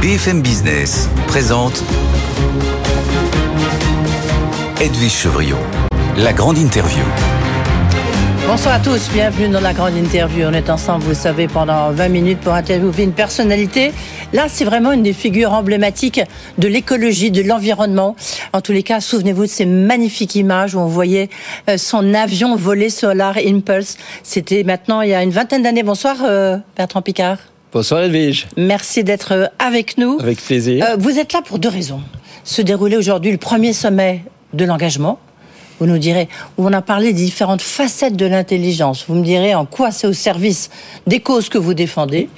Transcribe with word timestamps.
BFM 0.00 0.40
Business 0.40 1.10
présente 1.26 1.84
Edwige 4.80 5.12
Chevriot, 5.12 5.58
la 6.16 6.32
grande 6.32 6.56
interview. 6.56 7.04
Bonsoir 8.46 8.76
à 8.76 8.78
tous, 8.78 9.10
bienvenue 9.12 9.50
dans 9.50 9.60
la 9.60 9.74
grande 9.74 9.94
interview. 9.94 10.46
On 10.48 10.54
est 10.54 10.70
ensemble, 10.70 11.04
vous 11.04 11.12
savez, 11.12 11.48
pendant 11.48 11.90
20 11.90 12.08
minutes 12.08 12.40
pour 12.40 12.54
interviewer 12.54 13.02
une 13.02 13.12
personnalité. 13.12 13.92
Là, 14.32 14.46
c'est 14.48 14.64
vraiment 14.64 14.92
une 14.92 15.02
des 15.02 15.12
figures 15.12 15.52
emblématiques 15.52 16.22
de 16.56 16.66
l'écologie, 16.66 17.30
de 17.30 17.42
l'environnement. 17.42 18.16
En 18.54 18.62
tous 18.62 18.72
les 18.72 18.82
cas, 18.82 19.00
souvenez-vous 19.00 19.42
de 19.42 19.50
ces 19.50 19.66
magnifiques 19.66 20.34
images 20.34 20.74
où 20.74 20.78
on 20.78 20.86
voyait 20.86 21.28
euh, 21.68 21.76
son 21.76 22.14
avion 22.14 22.56
voler 22.56 22.88
Solar 22.88 23.36
Impulse. 23.36 23.98
C'était 24.22 24.64
maintenant 24.64 25.02
il 25.02 25.10
y 25.10 25.14
a 25.14 25.22
une 25.22 25.30
vingtaine 25.30 25.62
d'années. 25.62 25.82
Bonsoir, 25.82 26.16
euh, 26.24 26.56
Bertrand 26.74 27.02
Picard. 27.02 27.49
Bonsoir 27.72 28.02
Edwige. 28.02 28.48
Merci 28.56 29.04
d'être 29.04 29.32
euh, 29.32 29.46
avec 29.58 29.96
nous. 29.96 30.18
Avec 30.20 30.40
plaisir. 30.40 30.84
vous 30.98 31.18
êtes 31.18 31.32
là 31.32 31.40
pour 31.42 31.58
deux 31.58 31.68
raisons. 31.68 32.00
Se 32.42 32.62
dérouler 32.62 32.96
aujourd'hui 32.96 33.30
le 33.30 33.38
premier 33.38 33.72
sommet 33.72 34.24
de 34.52 34.64
l'engagement 34.64 35.20
vous 35.80 35.86
nous 35.86 35.98
direz, 35.98 36.28
où 36.58 36.66
on 36.66 36.72
a 36.74 36.82
parlé 36.82 37.14
des 37.14 37.24
différentes 37.24 37.62
facettes 37.62 38.14
de 38.14 38.26
l'intelligence. 38.26 39.06
Vous 39.08 39.14
me 39.14 39.24
direz 39.24 39.54
en 39.54 39.64
quoi 39.64 39.90
c'est 39.90 40.06
au 40.06 40.12
service 40.12 40.68
des 41.06 41.20
causes 41.20 41.48
que 41.48 41.56
vous 41.56 41.72
défendez. 41.72 42.28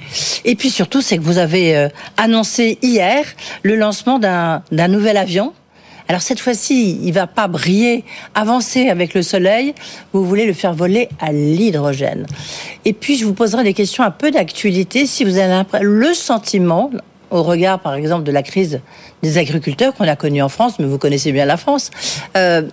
Et 0.45 0.55
puis 0.55 0.69
surtout, 0.69 1.01
c'est 1.01 1.17
que 1.17 1.23
vous 1.23 1.37
avez 1.37 1.75
euh, 1.75 1.89
annoncé 2.15 2.79
hier 2.81 3.25
le 3.61 3.75
lancement 3.75 4.17
d'un 4.17 4.87
nouvel 4.87 5.17
avion. 5.17 5.53
Alors 6.07 6.21
cette 6.21 6.39
fois-ci, 6.39 6.99
il 7.01 7.11
va 7.13 7.27
pas 7.27 7.47
briller, 7.47 8.03
avancer 8.35 8.89
avec 8.89 9.13
le 9.13 9.21
soleil. 9.21 9.73
Vous 10.11 10.25
voulez 10.25 10.45
le 10.45 10.53
faire 10.53 10.73
voler 10.73 11.09
à 11.19 11.31
l'hydrogène. 11.31 12.25
Et 12.85 12.93
puis 12.93 13.17
je 13.17 13.25
vous 13.25 13.33
poserai 13.33 13.63
des 13.63 13.73
questions 13.73 14.03
un 14.03 14.11
peu 14.11 14.31
d'actualité 14.31 15.05
si 15.05 15.23
vous 15.23 15.37
avez 15.37 15.63
le 15.81 16.13
sentiment, 16.13 16.91
au 17.31 17.43
regard 17.43 17.79
par 17.79 17.95
exemple 17.95 18.23
de 18.23 18.31
la 18.31 18.43
crise 18.43 18.81
des 19.21 19.37
agriculteurs 19.37 19.93
qu'on 19.93 20.07
a 20.07 20.15
connue 20.15 20.41
en 20.41 20.49
France, 20.49 20.79
mais 20.79 20.85
vous 20.85 20.97
connaissez 20.97 21.31
bien 21.31 21.45
la 21.45 21.57
France, 21.57 21.89
euh, 22.37 22.63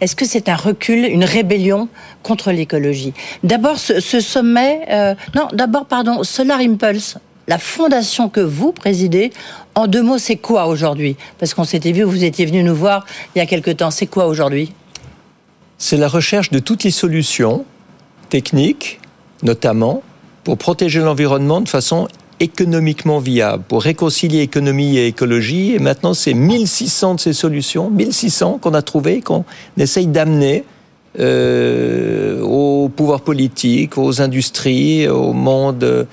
est-ce 0.00 0.14
que 0.14 0.24
c'est 0.24 0.48
un 0.48 0.56
recul, 0.56 1.04
une 1.04 1.24
rébellion 1.24 1.88
contre 2.22 2.52
l'écologie? 2.52 3.12
D'abord, 3.42 3.78
ce, 3.78 4.20
sommet, 4.20 4.82
euh, 4.90 5.14
non, 5.34 5.48
d'abord, 5.52 5.86
pardon, 5.86 6.22
Solar 6.22 6.60
Impulse, 6.60 7.18
la 7.48 7.58
fondation 7.58 8.28
que 8.28 8.40
vous 8.40 8.72
présidez, 8.72 9.32
en 9.74 9.86
deux 9.86 10.02
mots, 10.02 10.18
c'est 10.18 10.36
quoi 10.36 10.66
aujourd'hui? 10.66 11.16
Parce 11.38 11.54
qu'on 11.54 11.64
s'était 11.64 11.92
vu, 11.92 12.02
vous 12.02 12.22
étiez 12.22 12.46
venu 12.46 12.62
nous 12.62 12.74
voir 12.74 13.06
il 13.34 13.38
y 13.38 13.42
a 13.42 13.46
quelque 13.46 13.70
temps. 13.70 13.90
C'est 13.90 14.06
quoi 14.06 14.26
aujourd'hui? 14.26 14.72
C'est 15.78 15.96
la 15.96 16.08
recherche 16.08 16.50
de 16.50 16.58
toutes 16.58 16.84
les 16.84 16.90
solutions 16.90 17.64
techniques, 18.28 19.00
notamment, 19.42 20.02
pour 20.44 20.58
protéger 20.58 21.00
l'environnement 21.00 21.60
de 21.60 21.68
façon 21.68 22.08
économiquement 22.40 23.18
viable 23.18 23.64
pour 23.66 23.82
réconcilier 23.82 24.40
économie 24.40 24.98
et 24.98 25.06
écologie. 25.06 25.74
Et 25.74 25.78
maintenant, 25.78 26.14
c'est 26.14 26.34
1600 26.34 27.14
de 27.14 27.20
ces 27.20 27.32
solutions, 27.32 27.90
1600 27.90 28.58
qu'on 28.60 28.74
a 28.74 28.82
trouvées, 28.82 29.22
qu'on 29.22 29.44
essaye 29.76 30.06
d'amener 30.06 30.64
euh, 31.18 32.42
au 32.42 32.88
pouvoir 32.90 33.22
politique, 33.22 33.98
aux 33.98 34.20
industries, 34.20 35.08
au 35.08 35.32
monde 35.32 35.82
euh, 35.82 36.04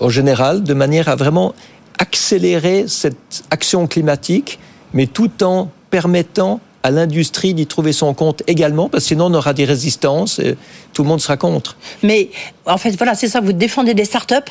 en 0.00 0.08
général, 0.08 0.62
de 0.62 0.74
manière 0.74 1.08
à 1.08 1.16
vraiment 1.16 1.54
accélérer 1.98 2.84
cette 2.86 3.44
action 3.50 3.86
climatique, 3.86 4.58
mais 4.94 5.06
tout 5.06 5.42
en 5.42 5.70
permettant 5.90 6.60
à 6.82 6.90
l'industrie 6.90 7.54
d'y 7.54 7.66
trouver 7.66 7.92
son 7.92 8.14
compte 8.14 8.42
également, 8.46 8.88
parce 8.88 9.04
que 9.04 9.08
sinon 9.08 9.26
on 9.26 9.34
aura 9.34 9.52
des 9.52 9.64
résistances, 9.64 10.38
et 10.38 10.56
tout 10.92 11.02
le 11.02 11.08
monde 11.08 11.20
sera 11.20 11.36
contre. 11.36 11.76
Mais 12.02 12.30
en 12.66 12.78
fait, 12.78 12.92
voilà, 12.96 13.14
c'est 13.14 13.28
ça, 13.28 13.40
vous 13.40 13.52
défendez 13.52 13.94
des 13.94 14.04
start-up 14.04 14.48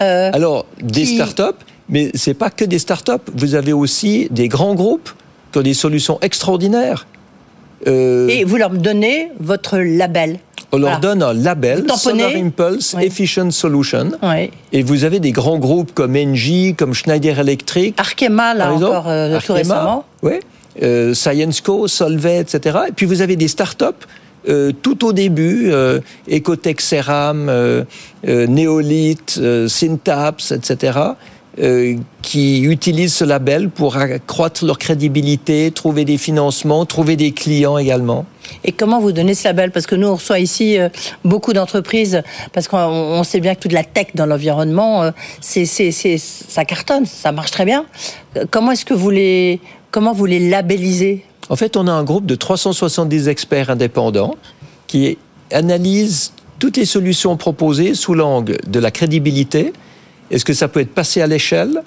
euh, 0.00 0.30
Alors, 0.32 0.66
des 0.80 1.04
start-up, 1.04 1.56
mais 1.88 2.10
ce 2.14 2.30
n'est 2.30 2.34
pas 2.34 2.50
que 2.50 2.64
des 2.64 2.78
start-up. 2.78 3.30
Vous 3.34 3.54
avez 3.54 3.72
aussi 3.72 4.28
des 4.30 4.48
grands 4.48 4.74
groupes 4.74 5.10
qui 5.52 5.58
ont 5.58 5.62
des 5.62 5.74
solutions 5.74 6.18
extraordinaires. 6.22 7.06
Euh, 7.86 8.28
Et 8.28 8.44
vous 8.44 8.56
leur 8.56 8.70
donnez 8.70 9.30
votre 9.38 9.78
label 9.78 10.38
on 10.72 10.78
leur 10.78 11.00
donne 11.00 11.22
un 11.22 11.34
label, 11.34 11.84
Solar 11.96 12.30
Impulse 12.34 12.96
Efficient 13.00 13.50
Solution. 13.50 14.12
Et 14.72 14.82
vous 14.82 15.04
avez 15.04 15.20
des 15.20 15.32
grands 15.32 15.58
groupes 15.58 15.92
comme 15.92 16.16
Engie, 16.16 16.74
comme 16.74 16.94
Schneider 16.94 17.38
Electric. 17.38 17.98
Arkema, 17.98 18.54
là 18.54 18.72
encore, 18.72 19.08
euh, 19.08 19.38
tout 19.44 19.52
récemment. 19.52 20.04
Oui. 20.22 20.40
ScienceCo, 21.14 21.86
Solvay, 21.88 22.40
etc. 22.40 22.78
Et 22.88 22.92
puis 22.92 23.06
vous 23.06 23.20
avez 23.20 23.36
des 23.36 23.48
start-up 23.48 23.96
euh, 24.48 24.72
tout 24.82 25.06
au 25.06 25.12
début, 25.12 25.70
euh, 25.70 26.00
Ecotech 26.30 26.80
Ceram, 26.80 27.48
euh, 27.48 27.84
euh 28.26 28.46
Neolith, 28.46 29.40
Syntaps, 29.68 30.52
etc., 30.52 30.98
qui 32.22 32.62
utilisent 32.62 33.14
ce 33.14 33.24
label 33.24 33.68
pour 33.68 33.96
accroître 33.96 34.64
leur 34.64 34.78
crédibilité, 34.78 35.70
trouver 35.70 36.04
des 36.04 36.16
financements, 36.16 36.86
trouver 36.86 37.16
des 37.16 37.32
clients 37.32 37.76
également. 37.76 38.24
Et 38.64 38.72
comment 38.72 39.00
vous 39.00 39.12
donnez 39.12 39.34
ce 39.34 39.44
label? 39.44 39.70
Parce 39.70 39.86
que 39.86 39.94
nous, 39.94 40.08
on 40.08 40.14
reçoit 40.14 40.38
ici 40.38 40.78
beaucoup 41.24 41.52
d'entreprises, 41.52 42.22
parce 42.52 42.68
qu'on 42.68 43.22
sait 43.24 43.40
bien 43.40 43.54
que 43.54 43.60
toute 43.60 43.72
la 43.72 43.84
tech 43.84 44.08
dans 44.14 44.26
l'environnement, 44.26 45.12
c'est, 45.40 45.66
ça 45.66 46.64
cartonne, 46.64 47.04
ça 47.06 47.32
marche 47.32 47.50
très 47.50 47.66
bien. 47.66 47.84
Comment 48.50 48.72
est-ce 48.72 48.84
que 48.84 48.94
vous 48.94 49.10
les, 49.10 49.60
comment 49.90 50.12
vous 50.12 50.26
les 50.26 50.48
labellisez? 50.48 51.24
En 51.48 51.56
fait, 51.56 51.76
on 51.76 51.86
a 51.86 51.92
un 51.92 52.04
groupe 52.04 52.24
de 52.24 52.34
370 52.34 53.28
experts 53.28 53.68
indépendants 53.68 54.36
qui 54.86 55.18
analysent 55.50 56.32
toutes 56.58 56.76
les 56.76 56.86
solutions 56.86 57.36
proposées 57.36 57.94
sous 57.94 58.14
l'angle 58.14 58.56
de 58.66 58.78
la 58.78 58.90
crédibilité. 58.90 59.72
Est-ce 60.32 60.44
que 60.44 60.54
ça 60.54 60.66
peut 60.66 60.80
être 60.80 60.94
passé 60.94 61.20
à 61.20 61.26
l'échelle? 61.26 61.82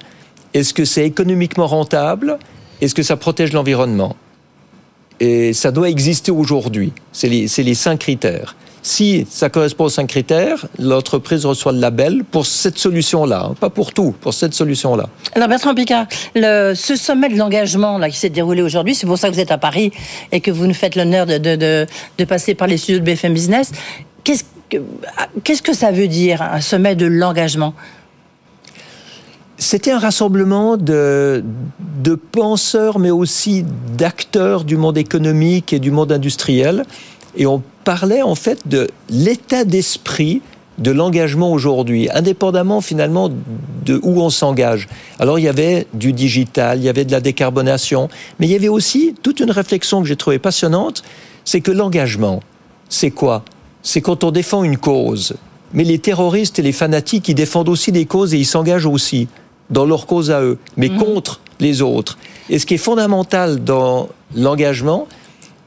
Est-ce 0.54 0.74
que 0.74 0.86
c'est 0.86 1.06
économiquement 1.06 1.68
rentable? 1.68 2.38
Est-ce 2.80 2.96
que 2.96 3.04
ça 3.04 3.18
protège 3.18 3.52
l'environnement? 3.52 4.16
Et 5.20 5.52
ça 5.54 5.72
doit 5.72 5.90
exister 5.90 6.32
aujourd'hui. 6.32 6.94
C'est 7.12 7.28
les, 7.28 7.48
les 7.58 7.74
cinq 7.74 8.00
critères. 8.00 8.56
Si 8.84 9.26
ça 9.32 9.50
correspond 9.50 9.86
aux 9.86 9.90
cinq 9.90 10.06
critères, 10.08 10.68
l'entreprise 10.78 11.44
reçoit 11.44 11.72
le 11.72 11.80
label 11.80 12.24
pour 12.24 12.46
cette 12.46 12.78
solution-là, 12.78 13.48
hein, 13.50 13.56
pas 13.60 13.72
pour 13.72 13.92
tout, 13.92 14.14
pour 14.22 14.36
cette 14.36 14.54
solution-là. 14.54 15.10
Alors 15.34 15.48
Bertrand 15.48 15.74
Picard, 15.74 16.06
ce 16.36 16.96
sommet 16.96 17.30
de 17.30 17.36
l'engagement 17.36 18.00
qui 18.08 18.16
s'est 18.16 18.30
déroulé 18.30 18.62
aujourd'hui, 18.62 18.94
c'est 18.94 19.08
pour 19.08 19.18
ça 19.18 19.30
que 19.30 19.34
vous 19.34 19.40
êtes 19.40 19.52
à 19.52 19.58
Paris 19.58 19.92
et 20.32 20.40
que 20.40 20.52
vous 20.52 20.68
nous 20.68 20.76
faites 20.76 20.96
l'honneur 20.96 21.26
de, 21.26 21.40
de, 21.40 21.88
de, 22.20 22.26
passer 22.26 22.54
par 22.54 22.68
les 22.68 22.78
studios 22.78 23.00
de 23.00 23.06
BFM 23.06 23.34
Business. 23.34 23.72
Qu'est-ce 24.24 24.44
que, 24.70 24.78
qu'est-ce 25.44 25.64
que 25.64 25.74
ça 25.74 25.92
veut 25.92 26.08
dire 26.08 26.44
un 26.44 26.62
sommet 26.62 26.96
de 26.96 27.08
l'engagement? 27.08 27.74
C'était 29.58 29.92
un 29.92 30.00
rassemblement 30.00 30.78
de, 30.78 31.44
de 32.04 32.16
penseurs, 32.16 33.00
mais 33.00 33.12
aussi 33.12 33.66
d'acteurs 33.98 34.64
du 34.64 34.78
monde 34.78 34.98
économique 34.98 35.72
et 35.74 35.80
du 35.80 35.92
monde 35.92 36.12
industriel. 36.12 36.84
Et 37.38 37.46
on 37.46 37.62
parlait 37.84 38.22
en 38.22 38.36
fait 38.36 38.68
de 38.68 38.88
l'état 39.10 39.64
d'esprit 39.64 40.42
de 40.78 40.92
l'engagement 40.92 41.52
aujourd'hui, 41.54 42.10
indépendamment 42.14 42.82
finalement 42.82 43.30
de 43.86 44.00
où 44.04 44.22
on 44.22 44.30
s'engage. 44.30 44.90
Alors 45.20 45.40
il 45.40 45.44
y 45.44 45.48
avait 45.48 45.88
du 45.94 46.12
digital, 46.12 46.80
il 46.80 46.84
y 46.84 46.90
avait 46.90 47.06
de 47.06 47.12
la 47.12 47.22
décarbonation, 47.22 48.10
mais 48.40 48.48
il 48.48 48.52
y 48.52 48.56
avait 48.56 48.68
aussi 48.68 49.16
toute 49.24 49.40
une 49.40 49.52
réflexion 49.52 50.02
que 50.02 50.08
j'ai 50.08 50.18
trouvée 50.18 50.40
passionnante, 50.40 51.04
c'est 51.46 51.62
que 51.62 51.72
l'engagement, 51.72 52.42
c'est 52.90 53.12
quoi? 53.12 53.46
C'est 53.84 54.02
quand 54.02 54.24
on 54.24 54.32
défend 54.32 54.64
une 54.64 54.78
cause. 54.78 55.36
Mais 55.74 55.84
les 55.84 56.00
terroristes 56.00 56.60
et 56.60 56.62
les 56.62 56.72
fanatiques, 56.72 57.30
ils 57.30 57.36
défendent 57.36 57.70
aussi 57.70 57.92
des 57.92 58.06
causes 58.06 58.34
et 58.34 58.38
ils 58.38 58.46
s'engagent 58.46 58.86
aussi 58.86 59.28
dans 59.70 59.86
leur 59.86 60.06
cause 60.06 60.32
à 60.32 60.42
eux, 60.42 60.58
mais 60.78 60.90
mmh. 60.90 60.98
contre 60.98 61.42
les 61.60 61.82
autres. 61.82 62.18
Et 62.50 62.60
ce 62.60 62.66
qui 62.66 62.76
est 62.76 62.78
fondamental 62.78 63.64
dans 63.64 64.10
l'engagement, 64.36 65.08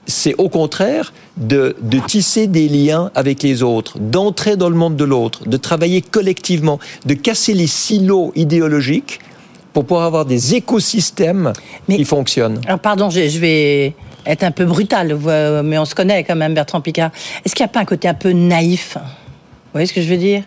c'est 0.09 0.35
au 0.39 0.49
contraire 0.49 1.13
de, 1.37 1.77
tisser 2.07 2.47
des 2.47 2.69
liens 2.69 3.11
avec 3.15 3.43
les 3.43 3.63
autres, 3.63 3.99
d'entrer 3.99 4.57
dans 4.57 4.71
le 4.71 4.75
monde 4.75 4.97
de 4.97 5.05
l'autre, 5.05 5.47
de 5.47 5.57
travailler 5.57 6.01
collectivement, 6.01 6.79
de 7.05 7.15
casser 7.15 7.55
les 7.55 7.67
silos 7.67 8.33
idéologiques 8.35 9.21
pour 9.73 9.85
pouvoir 9.85 10.07
avoir 10.07 10.25
des 10.25 10.55
écosystèmes 10.55 11.53
qui 11.89 12.05
fonctionnent. 12.05 12.61
Alors 12.67 12.81
pardon, 12.81 13.11
je, 13.11 13.39
vais 13.39 13.95
être 14.25 14.43
un 14.43 14.51
peu 14.51 14.65
brutal, 14.65 15.17
mais 15.63 15.79
on 15.79 15.85
se 15.85 15.95
connaît 15.95 16.25
quand 16.25 16.37
même, 16.37 16.55
Bertrand 16.55 16.81
Picard. 16.81 17.11
Est-ce 17.45 17.55
qu'il 17.55 17.65
n'y 17.65 17.71
a 17.71 17.73
pas 17.73 17.81
un 17.81 17.85
côté 17.85 18.09
un 18.09 18.15
peu 18.15 18.33
naïf? 18.33 18.97
Vous 18.97 19.73
voyez 19.75 19.87
ce 19.87 19.93
que 19.93 20.01
je 20.01 20.09
veux 20.09 20.17
dire? 20.17 20.43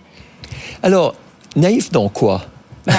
Alors, 0.81 1.13
naïf 1.55 1.91
dans 1.91 2.09
quoi? 2.09 2.41
Bah, 2.85 2.93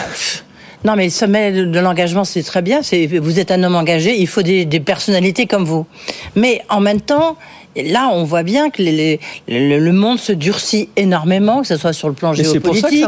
non, 0.84 0.96
mais 0.96 1.05
le 1.05 1.11
sommet 1.11 1.52
de 1.52 1.79
l'engagement, 1.79 2.25
c'est 2.25 2.43
très 2.43 2.61
bien. 2.61 2.81
Vous 3.20 3.38
êtes 3.38 3.50
un 3.52 3.62
homme 3.62 3.76
engagé, 3.76 4.19
il 4.19 4.26
faut 4.26 4.43
des, 4.43 4.67
personnalités 4.81 5.46
comme 5.46 5.64
vous. 5.64 5.87
Mais 6.34 6.62
en 6.69 6.81
même 6.81 7.00
temps, 7.00 7.37
là, 7.76 8.11
on 8.12 8.25
voit 8.25 8.43
bien 8.43 8.70
que 8.70 8.82
le, 8.82 9.93
monde 9.93 10.19
se 10.19 10.32
durcit 10.32 10.88
énormément, 10.96 11.61
que 11.61 11.69
ce 11.69 11.76
soit 11.76 11.93
sur 11.93 12.08
le 12.08 12.14
plan 12.14 12.32
géopolitique, 12.32 13.06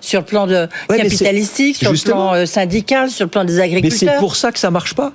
sur 0.00 0.20
le 0.20 0.26
plan 0.26 0.46
de 0.48 0.68
capitalistique, 0.88 1.76
sur 1.76 1.92
le 1.92 1.98
plan 1.98 2.34
euh, 2.34 2.46
syndical, 2.46 3.08
sur 3.08 3.26
le 3.26 3.30
plan 3.30 3.44
des 3.44 3.60
agriculteurs. 3.60 3.98
Mais 4.02 4.12
c'est 4.14 4.18
pour 4.18 4.34
ça 4.34 4.50
que 4.50 4.58
ça 4.58 4.72
marche 4.72 4.94
pas. 4.94 5.12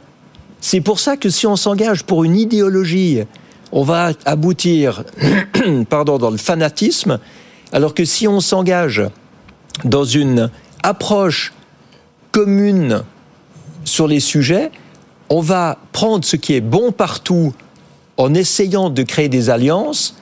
C'est 0.61 0.81
pour 0.81 0.99
ça 0.99 1.17
que 1.17 1.29
si 1.29 1.45
on 1.45 1.57
s'engage 1.57 2.03
pour 2.03 2.23
une 2.23 2.37
idéologie, 2.37 3.19
on 3.73 3.83
va 3.83 4.11
aboutir, 4.25 5.03
pardon, 5.89 6.17
dans 6.17 6.31
le 6.31 6.37
fanatisme, 6.37 7.19
alors 7.73 7.93
que 7.93 8.05
si 8.05 8.29
on 8.29 8.39
s'engage 8.39 9.03
dans 9.83 10.05
une 10.05 10.49
approche 10.83 11.53
commune 12.31 13.03
sur 13.83 14.07
les 14.07 14.19
sujets, 14.19 14.71
on 15.29 15.41
va 15.41 15.77
prendre 15.91 16.23
ce 16.25 16.35
qui 16.35 16.53
est 16.53 16.61
bon 16.61 16.91
partout 16.91 17.53
en 18.17 18.33
essayant 18.33 18.89
de 18.89 19.03
créer 19.03 19.29
des 19.29 19.49
alliances. 19.49 20.15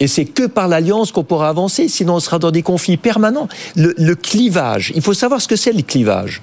Et 0.00 0.06
c'est 0.08 0.24
que 0.24 0.46
par 0.46 0.68
l'alliance 0.68 1.12
qu'on 1.12 1.24
pourra 1.24 1.48
avancer, 1.48 1.88
sinon 1.88 2.14
on 2.16 2.20
sera 2.20 2.38
dans 2.38 2.50
des 2.50 2.62
conflits 2.62 2.96
permanents. 2.96 3.48
Le, 3.76 3.94
le 3.96 4.14
clivage, 4.14 4.92
il 4.94 5.02
faut 5.02 5.14
savoir 5.14 5.40
ce 5.40 5.48
que 5.48 5.56
c'est 5.56 5.72
le 5.72 5.82
clivage. 5.82 6.42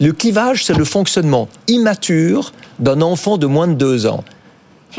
Le 0.00 0.12
clivage, 0.12 0.64
c'est 0.64 0.76
le 0.76 0.84
fonctionnement 0.84 1.48
immature 1.68 2.52
d'un 2.78 3.00
enfant 3.02 3.38
de 3.38 3.46
moins 3.46 3.68
de 3.68 3.74
deux 3.74 4.06
ans. 4.06 4.24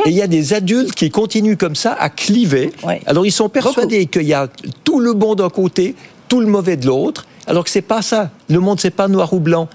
Et 0.06 0.10
il 0.10 0.16
y 0.16 0.22
a 0.22 0.28
des 0.28 0.54
adultes 0.54 0.94
qui 0.94 1.10
continuent 1.10 1.58
comme 1.58 1.76
ça 1.76 1.94
à 1.94 2.10
cliver. 2.10 2.72
Ouais. 2.84 3.02
Alors 3.06 3.26
ils 3.26 3.32
sont 3.32 3.50
persuadés 3.50 4.08
qu'il 4.08 4.24
y 4.24 4.34
a 4.34 4.50
tout 4.84 5.00
le 5.00 5.14
bon 5.14 5.36
d'un 5.36 5.50
côté, 5.50 5.96
tout 6.28 6.42
le 6.42 6.48
mauvais 6.48 6.76
de 6.76 6.86
l'autre, 6.86 7.26
alors 7.48 7.64
que 7.64 7.70
c'est 7.70 7.82
pas 7.82 8.02
ça. 8.02 8.32
Le 8.50 8.60
monde 8.60 8.80
c'est 8.80 8.92
pas 8.92 9.08
noir 9.08 9.34
ou 9.34 9.40
blanc. 9.40 9.68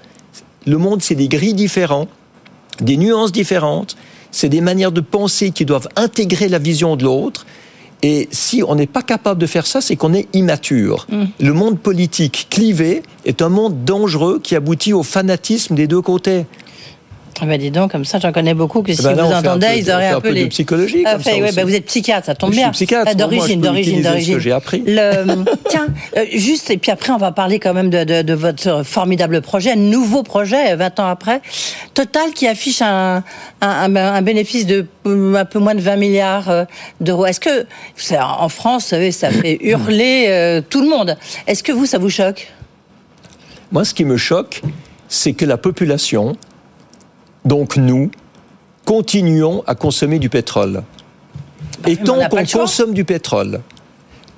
Le 0.65 0.77
monde 0.77 1.01
c'est 1.01 1.15
des 1.15 1.27
gris 1.27 1.53
différents, 1.53 2.07
des 2.79 2.97
nuances 2.97 3.31
différentes. 3.31 3.95
C'est 4.31 4.49
des 4.49 4.61
manières 4.61 4.93
de 4.93 5.01
penser 5.01 5.51
qui 5.51 5.65
doivent 5.65 5.89
intégrer 5.97 6.47
la 6.47 6.59
vision 6.59 6.95
de 6.95 7.03
l'autre. 7.03 7.45
Et 8.01 8.29
si 8.31 8.63
on 8.65 8.75
n'est 8.75 8.87
pas 8.87 9.03
capable 9.03 9.39
de 9.39 9.45
faire 9.45 9.67
ça, 9.67 9.81
c'est 9.81 9.95
qu'on 9.95 10.13
est 10.13 10.27
immature. 10.33 11.05
Le 11.39 11.53
monde 11.53 11.77
politique 11.79 12.47
clivé 12.49 13.03
est 13.25 13.41
un 13.41 13.49
monde 13.49 13.83
dangereux 13.83 14.39
qui 14.41 14.55
aboutit 14.55 14.93
au 14.93 15.03
fanatisme 15.03 15.75
des 15.75 15.85
deux 15.85 16.01
côtés. 16.01 16.45
Ah 17.43 17.47
ben 17.47 17.59
dis 17.59 17.71
donc, 17.71 17.91
comme 17.91 18.05
ça, 18.05 18.19
j'en 18.19 18.31
connais 18.31 18.53
beaucoup 18.53 18.83
que 18.83 18.93
si 18.93 19.01
ben 19.01 19.13
vous 19.15 19.21
entendez, 19.33 19.65
peu 19.67 19.73
de- 19.73 19.79
ils 19.79 19.91
auraient 19.91 20.09
un 20.09 20.17
un 20.17 20.21
peu 20.21 20.29
peu 20.29 20.39
de 20.39 20.45
psychologie, 20.45 21.03
Ah, 21.05 21.13
comme 21.13 21.21
fait, 21.23 21.31
ça 21.31 21.35
ouais, 21.37 21.43
aussi. 21.47 21.55
ben 21.55 21.65
vous 21.65 21.73
êtes 21.75 21.85
psychiatre, 21.85 22.25
ça 22.27 22.35
tombe 22.35 22.51
Je 22.51 22.55
suis 22.55 22.63
bien. 22.63 22.71
psychiatre, 22.71 23.07
Ah, 23.09 23.15
D'origine, 23.15 23.59
d'origine, 23.61 24.01
d'origine. 24.03 24.35
que 24.35 24.39
j'ai 24.39 24.51
appris. 24.51 24.83
Le- 24.85 25.43
Tiens, 25.69 25.87
euh, 26.17 26.25
juste, 26.35 26.69
et 26.69 26.77
puis 26.77 26.91
après, 26.91 27.11
on 27.11 27.17
va 27.17 27.31
parler 27.31 27.57
quand 27.59 27.73
même 27.73 27.89
de, 27.89 28.03
de- 28.03 28.21
de 28.21 28.33
votre 28.35 28.83
formidable 28.85 29.41
projet, 29.41 29.71
un 29.71 29.75
nouveau 29.75 30.21
projet, 30.21 30.73
euh, 30.73 30.75
20 30.75 30.99
ans 30.99 31.07
après. 31.07 31.41
Total 31.95 32.31
qui 32.35 32.47
affiche 32.47 32.81
un, 32.83 33.23
un, 33.61 33.95
un- 33.95 34.21
bénéfice 34.21 34.67
de 34.67 34.85
euh, 35.07 35.33
un 35.35 35.45
peu 35.45 35.57
moins 35.57 35.73
de 35.73 35.81
20 35.81 35.95
milliards 35.95 36.49
euh, 36.49 36.65
d'euros. 36.99 37.25
Est-ce 37.25 37.39
que, 37.39 37.65
en 38.19 38.49
France, 38.49 38.83
vous 38.83 38.89
savez, 38.89 39.11
ça 39.11 39.31
fait 39.31 39.57
hurler 39.61 40.25
euh, 40.29 40.61
tout 40.61 40.81
le 40.81 40.89
monde. 40.89 41.17
Est-ce 41.47 41.63
que 41.63 41.71
vous, 41.71 41.87
ça 41.87 41.97
vous 41.97 42.09
choque? 42.11 42.51
Moi, 43.71 43.83
ce 43.83 43.93
qui 43.95 44.05
me 44.05 44.17
choque, 44.17 44.61
c'est 45.07 45.33
que 45.33 45.45
la 45.45 45.57
population, 45.57 46.35
donc 47.45 47.77
nous, 47.77 48.11
continuons 48.85 49.63
à 49.67 49.75
consommer 49.75 50.19
du 50.19 50.29
pétrole. 50.29 50.83
Et 51.87 51.97
tant 51.97 52.27
qu'on 52.29 52.45
consomme 52.45 52.93
du 52.93 53.05
pétrole, 53.05 53.61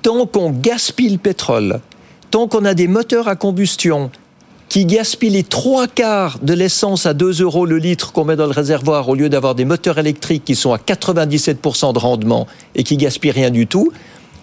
tant 0.02 0.26
qu'on 0.26 0.50
gaspille 0.50 1.10
le 1.10 1.18
pétrole, 1.18 1.80
tant 2.30 2.48
qu'on 2.48 2.64
a 2.64 2.74
des 2.74 2.88
moteurs 2.88 3.28
à 3.28 3.36
combustion 3.36 4.10
qui 4.68 4.86
gaspillent 4.86 5.30
les 5.30 5.42
trois 5.42 5.86
quarts 5.86 6.38
de 6.42 6.54
l'essence 6.54 7.06
à 7.06 7.14
2 7.14 7.42
euros 7.42 7.66
le 7.66 7.78
litre 7.78 8.12
qu'on 8.12 8.24
met 8.24 8.36
dans 8.36 8.46
le 8.46 8.52
réservoir 8.52 9.08
au 9.08 9.14
lieu 9.14 9.28
d'avoir 9.28 9.54
des 9.54 9.64
moteurs 9.64 9.98
électriques 9.98 10.44
qui 10.44 10.54
sont 10.54 10.72
à 10.72 10.78
97% 10.78 11.92
de 11.92 11.98
rendement 11.98 12.46
et 12.74 12.82
qui 12.82 12.96
gaspillent 12.96 13.30
rien 13.30 13.50
du 13.50 13.66
tout, 13.66 13.92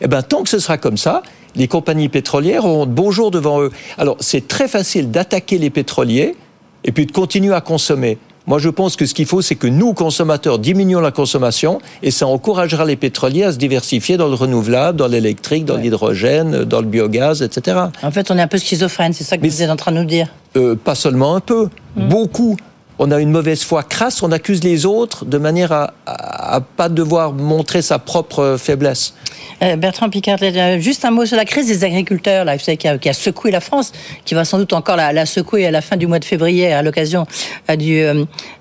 eh 0.02 0.08
ben, 0.08 0.22
tant 0.22 0.44
que 0.44 0.50
ce 0.50 0.60
sera 0.60 0.78
comme 0.78 0.98
ça, 0.98 1.24
les 1.56 1.68
compagnies 1.68 2.10
pétrolières 2.10 2.66
auront 2.66 2.86
de 2.86 2.92
beaux 2.92 3.12
jours 3.12 3.32
devant 3.32 3.62
eux. 3.62 3.72
Alors, 3.98 4.18
c'est 4.20 4.48
très 4.48 4.68
facile 4.68 5.12
d'attaquer 5.12 5.58
les 5.58 5.70
pétroliers 5.70 6.36
et 6.84 6.92
puis 6.92 7.06
de 7.06 7.12
continuer 7.12 7.54
à 7.54 7.62
consommer. 7.62 8.18
Moi, 8.48 8.58
je 8.60 8.70
pense 8.70 8.96
que 8.96 9.06
ce 9.06 9.14
qu'il 9.14 9.26
faut, 9.28 9.42
c'est 9.42 9.56
que 9.56 9.68
nous, 9.68 9.94
consommateurs, 9.94 10.58
diminuons 10.60 11.00
la 11.00 11.12
consommation 11.12 11.80
et 12.02 12.10
ça 12.12 12.26
encouragera 12.28 12.86
les 12.86 12.96
pétroliers 12.96 13.44
à 13.44 13.52
se 13.54 13.58
diversifier 13.58 14.18
dans 14.18 14.28
le 14.28 14.34
renouvelable, 14.34 14.98
dans 14.98 15.08
l'électrique, 15.08 15.66
dans 15.66 15.76
Ouais. 15.76 15.84
l'hydrogène, 15.84 16.64
dans 16.64 16.80
le 16.82 16.88
biogaz, 16.88 17.42
etc. 17.44 17.78
En 18.02 18.12
fait, 18.12 18.32
on 18.32 18.38
est 18.38 18.42
un 18.42 18.48
peu 18.48 18.58
schizophrène, 18.58 19.14
c'est 19.14 19.24
ça 19.24 19.38
que 19.38 19.44
Mais 19.44 19.50
vous 19.50 19.62
êtes 19.62 19.70
en 19.70 19.76
train 19.76 19.92
de 19.92 19.98
nous 19.98 20.06
dire. 20.06 20.28
Euh, 20.58 20.76
pas 20.76 20.96
seulement 20.96 21.36
un 21.36 21.40
peu, 21.40 21.70
beaucoup. 21.96 22.58
On 23.04 23.10
a 23.10 23.20
une 23.20 23.32
mauvaise 23.32 23.64
foi 23.64 23.82
crasse, 23.82 24.22
on 24.22 24.32
accuse 24.32 24.64
les 24.64 24.86
autres 24.86 25.26
de 25.26 25.40
manière 25.40 25.72
à, 25.72 25.96
à, 26.06 26.58
à 26.58 26.62
pas 26.62 26.88
devoir 26.88 27.34
montrer 27.34 27.82
sa 27.82 27.98
propre 27.98 28.58
faiblesse. 28.60 29.16
Euh, 29.64 29.76
Bertrand 29.76 30.08
Picard, 30.12 30.38
juste 30.78 31.04
un 31.04 31.10
mot 31.10 31.26
sur 31.26 31.36
la 31.36 31.46
crise 31.46 31.66
des 31.66 31.84
agriculteurs, 31.84 32.46
là, 32.46 32.60
qui, 32.60 32.88
a, 32.88 33.00
qui 33.00 33.10
a 33.10 33.14
secoué 33.14 33.50
la 33.50 33.60
France, 33.60 33.92
qui 34.24 34.36
va 34.36 34.46
sans 34.46 34.60
doute 34.60 34.74
encore 34.74 34.98
la, 34.98 35.26
secouer 35.26 35.66
à 35.66 35.72
la 35.72 35.82
fin 35.82 35.98
du 35.98 36.06
mois 36.06 36.20
de 36.20 36.26
février 36.26 36.72
à 36.74 36.84
l'occasion 36.84 37.26
euh, 37.72 37.76
du 37.76 38.04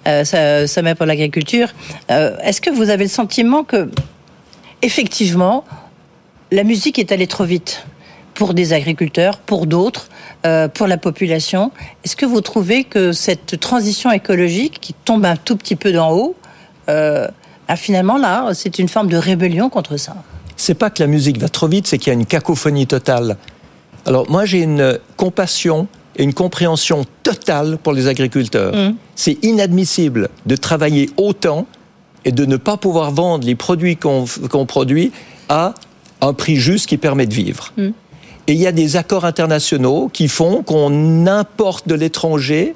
euh, 0.07 0.67
sommet 0.67 0.95
pour 0.95 1.05
l'agriculture. 1.05 1.69
Est-ce 2.09 2.63
que 2.63 2.71
vous 2.71 2.89
avez 2.89 3.05
le 3.05 3.11
sentiment 3.11 3.63
que, 3.63 3.91
effectivement, 4.81 5.67
la 6.51 6.65
musique 6.65 6.99
est 6.99 7.13
allée 7.13 7.27
trop 7.27 7.45
vite? 7.45 7.85
Pour 8.41 8.55
des 8.55 8.73
agriculteurs, 8.73 9.37
pour 9.37 9.67
d'autres, 9.67 10.09
euh, 10.47 10.67
pour 10.67 10.87
la 10.87 10.97
population 10.97 11.73
Est-ce 12.05 12.17
que 12.17 12.25
vous 12.25 12.41
trouvez 12.41 12.85
que 12.85 13.13
cette 13.13 13.61
transition 13.61 14.11
écologique 14.11 14.79
qui 14.81 14.95
tombe 14.95 15.27
un 15.27 15.37
tout 15.37 15.57
petit 15.57 15.77
peu 15.77 15.93
d'en 15.93 16.11
haut, 16.15 16.35
euh, 16.89 17.29
ah, 17.69 17.77
finalement, 17.77 18.17
là, 18.17 18.49
c'est 18.55 18.79
une 18.79 18.89
forme 18.89 19.09
de 19.09 19.19
rébellion 19.19 19.69
contre 19.69 19.99
ça 19.99 20.17
c'est 20.57 20.75
pas 20.75 20.91
que 20.91 21.03
la 21.03 21.07
musique 21.07 21.39
va 21.39 21.49
trop 21.49 21.69
vite, 21.69 21.87
c'est 21.87 21.97
qu'il 21.97 22.09
y 22.09 22.11
a 22.11 22.19
une 22.19 22.27
cacophonie 22.27 22.87
totale. 22.87 23.39
Alors 24.05 24.31
moi 24.31 24.45
j'ai 24.45 24.61
une 24.61 24.99
compassion 25.17 25.89
et 26.17 26.23
une 26.23 26.35
compréhension 26.35 27.07
totale 27.23 27.79
pour 27.83 27.95
les 27.95 28.09
agriculteurs. 28.09 28.75
Mm. 28.75 28.95
C'est 29.15 29.43
inadmissible 29.43 30.29
de 30.45 30.57
travailler 30.57 31.09
autant 31.17 31.67
et 32.27 32.33
de 32.33 32.45
ne 32.45 32.59
pas 32.59 32.77
pouvoir 32.77 33.11
vendre 33.11 33.47
les 33.47 33.55
produits 33.55 33.97
qu'on 33.97 34.67
produit 34.67 35.13
à 35.49 35.73
un 36.21 36.35
prix 36.35 36.57
juste 36.57 36.87
qui 36.87 36.99
permet 36.99 37.25
de 37.25 37.33
vivre. 37.33 37.73
Mm. 37.79 37.91
Et 38.51 38.55
il 38.55 38.59
y 38.59 38.67
a 38.67 38.73
des 38.73 38.97
accords 38.97 39.25
internationaux 39.25 40.11
qui 40.13 40.27
font 40.27 40.65
qu'on 40.65 41.29
importe 41.29 41.87
de 41.87 41.95
l'étranger 41.95 42.75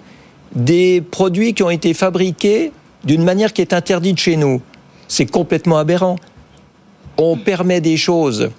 des 0.55 1.01
produits 1.01 1.53
qui 1.53 1.65
ont 1.65 1.71
été 1.71 1.95
fabriqués 1.95 2.71
d'une 3.03 3.25
manière 3.25 3.53
qui 3.53 3.61
est 3.61 3.73
interdite 3.73 4.21
chez 4.21 4.37
nous. 4.37 4.63
C'est 5.09 5.27
complètement 5.27 5.77
aberrant 5.79 6.15
on 7.17 7.37
permet 7.37 7.81
des 7.81 7.97
choses 7.97 8.51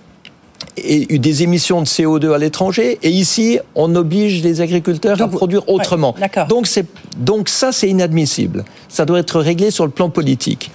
et 0.76 1.18
des 1.18 1.44
émissions 1.44 1.82
de 1.82 1.86
CO2 1.86 2.34
à 2.34 2.38
l'étranger, 2.38 3.00
et 3.02 3.10
ici, 3.10 3.60
on 3.76 3.96
oblige 3.96 4.44
les 4.44 4.60
agriculteurs 4.60 5.16
Donc, 5.16 5.34
à 5.34 5.38
produire 5.38 5.70
autrement. 5.70 6.14
ouais, 6.20 6.46
donc, 6.50 6.68
c'est, 6.68 6.86
donc 7.18 7.48
ça, 7.48 7.72
c'est 7.72 7.88
inadmissible. 7.88 8.66
Ça 8.90 9.06
doit 9.06 9.20
être 9.20 9.40
réglé 9.40 9.72
sur 9.72 9.86
le 9.86 9.92
plan 9.92 10.10
politique. 10.10 10.70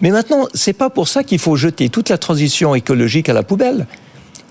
Mais 0.00 0.10
maintenant, 0.10 0.46
c'est 0.54 0.72
pas 0.72 0.88
pour 0.88 1.06
ça 1.06 1.22
qu'il 1.22 1.38
faut 1.38 1.56
jeter 1.56 1.90
toute 1.90 2.08
la 2.08 2.16
transition 2.16 2.74
écologique 2.74 3.28
à 3.28 3.34
la 3.34 3.42
poubelle. 3.42 3.86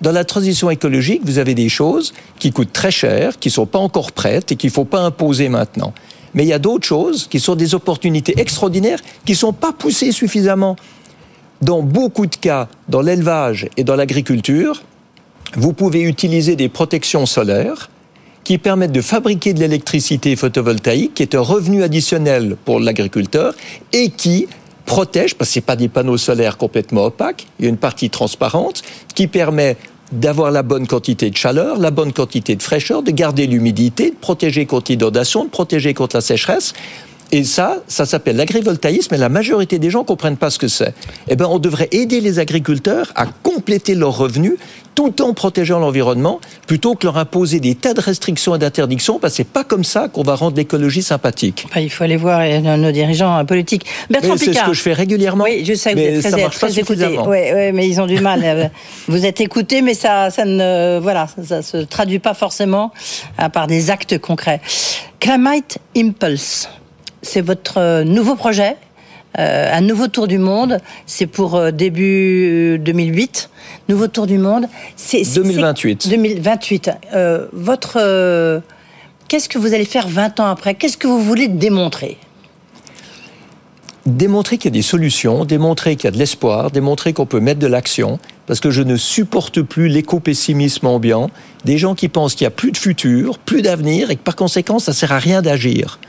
Dans 0.02 0.12
la 0.12 0.26
transition 0.26 0.70
écologique, 0.70 1.22
vous 1.24 1.38
avez 1.38 1.54
des 1.54 1.70
choses 1.70 2.14
qui 2.40 2.52
coûtent 2.52 2.74
très 2.74 2.92
cher, 2.92 3.38
qui 3.40 3.52
sont 3.52 3.68
pas 3.68 3.80
encore 3.80 4.12
prêtes 4.12 4.52
et 4.52 4.56
qu'il 4.56 4.72
faut 4.72 4.86
pas 4.86 5.02
imposer 5.02 5.48
maintenant. 5.48 5.94
Mais 6.34 6.44
il 6.44 6.48
y 6.48 6.54
a 6.54 6.60
d'autres 6.60 6.88
choses 6.88 7.28
qui 7.28 7.40
sont 7.40 7.56
des 7.56 7.76
opportunités 7.76 8.34
extraordinaires 8.40 9.00
qui 9.26 9.36
sont 9.36 9.54
pas 9.54 9.74
poussées 9.74 10.12
suffisamment 10.12 10.76
dans 11.62 11.84
beaucoup 11.84 12.26
de 12.26 12.36
cas, 12.36 12.68
dans 12.90 13.02
l'élevage 13.02 13.70
et 13.78 13.84
dans 13.84 13.96
l'agriculture, 13.96 14.82
vous 15.56 15.74
pouvez 15.74 16.02
utiliser 16.02 16.56
des 16.56 16.70
protections 16.70 17.26
solaires 17.26 17.90
qui 18.44 18.58
permettent 18.58 18.92
de 18.92 19.02
fabriquer 19.02 19.54
de 19.54 19.60
l'électricité 19.60 20.36
photovoltaïque, 20.36 21.14
qui 21.14 21.22
est 21.22 21.36
un 21.36 21.42
revenu 21.42 21.84
additionnel 21.84 22.56
pour 22.66 22.80
l'agriculteur 22.80 23.54
et 23.94 24.10
qui 24.10 24.48
protège, 24.86 25.36
parce 25.36 25.52
que 25.52 25.54
ce 25.56 25.60
pas 25.60 25.76
des 25.76 25.88
panneaux 25.88 26.18
solaires 26.18 26.58
complètement 26.58 27.06
opaques, 27.06 27.46
il 27.60 27.66
y 27.66 27.66
a 27.68 27.70
une 27.70 27.78
partie 27.78 28.10
transparente 28.10 28.82
qui 29.14 29.28
permet 29.28 29.78
d'avoir 30.12 30.52
la 30.52 30.64
bonne 30.64 30.88
quantité 30.88 31.30
de 31.30 31.38
chaleur, 31.38 31.78
la 31.78 31.92
bonne 31.92 32.14
quantité 32.14 32.56
de 32.56 32.64
fraîcheur, 32.64 33.04
de 33.04 33.12
garder 33.12 33.48
l'humidité, 33.48 34.12
de 34.12 34.16
protéger 34.16 34.66
contre 34.66 34.92
l'inondation, 34.92 35.46
de 35.46 35.50
protéger 35.50 35.94
contre 35.94 36.18
la 36.18 36.22
sécheresse. 36.22 36.74
Et 37.34 37.46
ça, 37.46 37.78
ça 37.88 38.06
s'appelle 38.06 38.36
l'agrivoltaïsme, 38.36 39.14
et 39.14 39.18
la 39.18 39.30
majorité 39.30 39.80
des 39.80 39.90
gens 39.90 40.00
ne 40.00 40.06
comprennent 40.06 40.38
pas 40.38 40.50
ce 40.50 40.60
que 40.60 40.68
c'est. 40.68 40.94
Eh 41.30 41.38
bien, 41.38 41.48
on 41.48 41.60
devrait 41.60 41.88
aider 41.92 42.20
les 42.20 42.40
agriculteurs 42.40 43.12
à 43.16 43.26
compléter 43.26 43.96
leurs 43.96 44.18
revenus 44.18 44.56
tout 44.96 45.22
en 45.22 45.34
protégeant 45.34 45.80
l'environnement, 45.80 46.40
plutôt 46.68 46.96
que 46.96 47.06
leur 47.06 47.18
imposer 47.18 47.60
des 47.60 47.76
tas 47.76 47.94
de 47.94 48.02
restrictions 48.02 48.56
et 48.56 48.60
d'interdictions, 48.60 49.20
parce 49.20 49.34
que 49.34 49.38
c'est 49.38 49.44
pas 49.44 49.64
comme 49.64 49.84
ça 49.84 50.08
qu'on 50.08 50.24
va 50.24 50.36
rendre 50.36 50.58
l'écologie 50.58 51.02
sympathique. 51.02 51.66
Il 51.76 51.90
faut 51.90 52.04
aller 52.04 52.18
voir 52.18 52.42
euh, 52.42 52.78
nos 52.78 52.92
dirigeants 52.92 53.38
euh, 53.38 53.44
politiques. 53.44 53.86
Bertrand 54.10 54.36
c'est 54.38 54.54
ce 54.54 54.66
que 54.66 54.74
je 54.74 54.82
fais 54.82 54.94
régulièrement. 54.94 55.46
Oui, 55.46 55.64
je 55.66 55.74
sais 55.74 55.94
que 55.94 56.20
vous 56.20 56.28
êtes 56.28 56.34
très, 56.34 56.50
très 56.50 56.80
écouté. 56.80 57.20
Oui, 57.26 57.72
mais 57.74 57.88
ils 57.88 58.02
ont 58.02 58.08
du 58.08 58.20
mal. 58.20 58.42
euh, 58.44 58.68
vous 59.08 59.26
êtes 59.26 59.42
écouté, 59.42 59.82
mais 59.82 59.94
ça, 59.94 60.30
ça 60.30 60.46
ne, 60.46 61.00
voilà, 61.02 61.28
ça, 61.28 61.44
ça 61.44 61.62
se 61.62 61.78
traduit 61.78 62.20
pas 62.20 62.34
forcément 62.34 62.92
à 63.38 63.50
part 63.50 63.68
des 63.68 63.90
actes 63.90 64.18
concrets. 64.18 64.62
Climate 65.20 65.78
Impulse, 65.96 66.70
c'est 67.22 67.42
votre 67.42 68.04
nouveau 68.04 68.36
projet. 68.36 68.76
Euh, 69.40 69.70
un 69.74 69.82
nouveau 69.82 70.08
tour 70.08 70.28
du 70.28 70.38
monde, 70.38 70.80
c'est 71.06 71.26
pour 71.26 71.56
euh, 71.56 71.72
début 71.72 72.78
2008. 72.80 73.50
Nouveau 73.88 74.08
tour 74.08 74.28
du 74.28 74.38
monde, 74.38 74.66
c'est 74.96 75.24
c'est- 75.24 75.40
2028. 75.42 76.04
c'est- 76.04 76.10
2028. 76.10 76.92
Euh, 77.14 77.48
votre, 77.54 77.98
euh, 78.02 78.60
qu'est-ce 79.30 79.48
que 79.48 79.58
vous 79.58 79.74
allez 79.74 79.86
faire 79.86 80.08
20 80.10 80.40
ans 80.42 80.48
après? 80.48 80.76
Qu'est-ce 80.76 80.98
que 80.98 81.08
vous 81.08 81.22
voulez 81.24 81.48
démontrer? 81.48 82.18
Démontrer 84.08 84.58
qu'il 84.58 84.72
y 84.72 84.74
a 84.74 84.78
des 84.78 84.82
solutions, 84.82 85.46
démontrer 85.46 85.96
qu'il 85.96 86.06
y 86.06 86.08
a 86.08 86.12
de 86.12 86.18
l'espoir, 86.18 86.72
démontrer 86.72 87.14
qu'on 87.14 87.28
peut 87.28 87.40
mettre 87.40 87.60
de 87.60 87.68
l'action. 87.68 88.20
parce 88.48 88.60
que 88.60 88.72
je 88.72 88.82
ne 88.82 88.98
supporte 88.98 89.62
plus 89.62 89.88
l'éco-pessimisme 89.88 90.86
ambiant, 90.88 91.30
des 91.64 91.78
gens 91.78 91.96
qui 91.96 92.10
pensent 92.10 92.36
qu'il 92.36 92.44
n'y 92.44 92.50
a 92.50 92.52
plus 92.52 92.74
de 92.74 92.78
futur, 92.78 93.38
plus 93.40 93.62
d'avenir, 93.62 94.12
et 94.12 94.18
que 94.18 94.22
par 94.22 94.36
conséquent, 94.36 94.78
ça 94.80 94.92
ne 94.92 94.96
sert 94.96 95.14
à 95.14 95.20
rien 95.20 95.42
d'agir. 95.42 96.00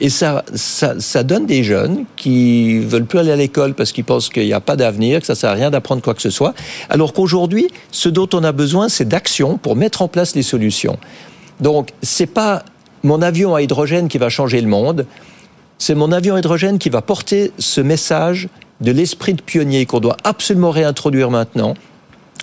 Et 0.00 0.10
ça, 0.10 0.44
ça, 0.54 1.22
donne 1.24 1.46
des 1.46 1.64
jeunes 1.64 2.04
qui 2.16 2.78
veulent 2.78 3.04
plus 3.04 3.18
aller 3.18 3.32
à 3.32 3.36
l'école 3.36 3.74
parce 3.74 3.90
qu'ils 3.90 4.04
pensent 4.04 4.28
qu'il 4.28 4.46
n'y 4.46 4.52
a 4.52 4.60
pas 4.60 4.76
d'avenir, 4.76 5.20
que 5.20 5.26
ça 5.26 5.34
sert 5.34 5.50
à 5.50 5.54
rien 5.54 5.70
d'apprendre 5.70 6.02
quoi 6.02 6.14
que 6.14 6.22
ce 6.22 6.30
soit. 6.30 6.54
Alors 6.88 7.12
qu'aujourd'hui, 7.12 7.68
ce 7.90 8.08
dont 8.08 8.28
on 8.32 8.44
a 8.44 8.52
besoin, 8.52 8.88
c'est 8.88 9.08
d'action 9.08 9.58
pour 9.58 9.74
mettre 9.74 10.02
en 10.02 10.08
place 10.08 10.36
les 10.36 10.42
solutions. 10.42 10.98
Donc, 11.60 11.90
c'est 12.02 12.26
pas 12.26 12.62
mon 13.02 13.22
avion 13.22 13.56
à 13.56 13.62
hydrogène 13.62 14.08
qui 14.08 14.18
va 14.18 14.28
changer 14.28 14.60
le 14.60 14.68
monde. 14.68 15.06
C'est 15.78 15.96
mon 15.96 16.12
avion 16.12 16.36
à 16.36 16.38
hydrogène 16.38 16.78
qui 16.78 16.90
va 16.90 17.02
porter 17.02 17.52
ce 17.58 17.80
message 17.80 18.48
de 18.80 18.92
l'esprit 18.92 19.34
de 19.34 19.42
pionnier 19.42 19.86
qu'on 19.86 20.00
doit 20.00 20.16
absolument 20.22 20.70
réintroduire 20.70 21.30
maintenant 21.30 21.74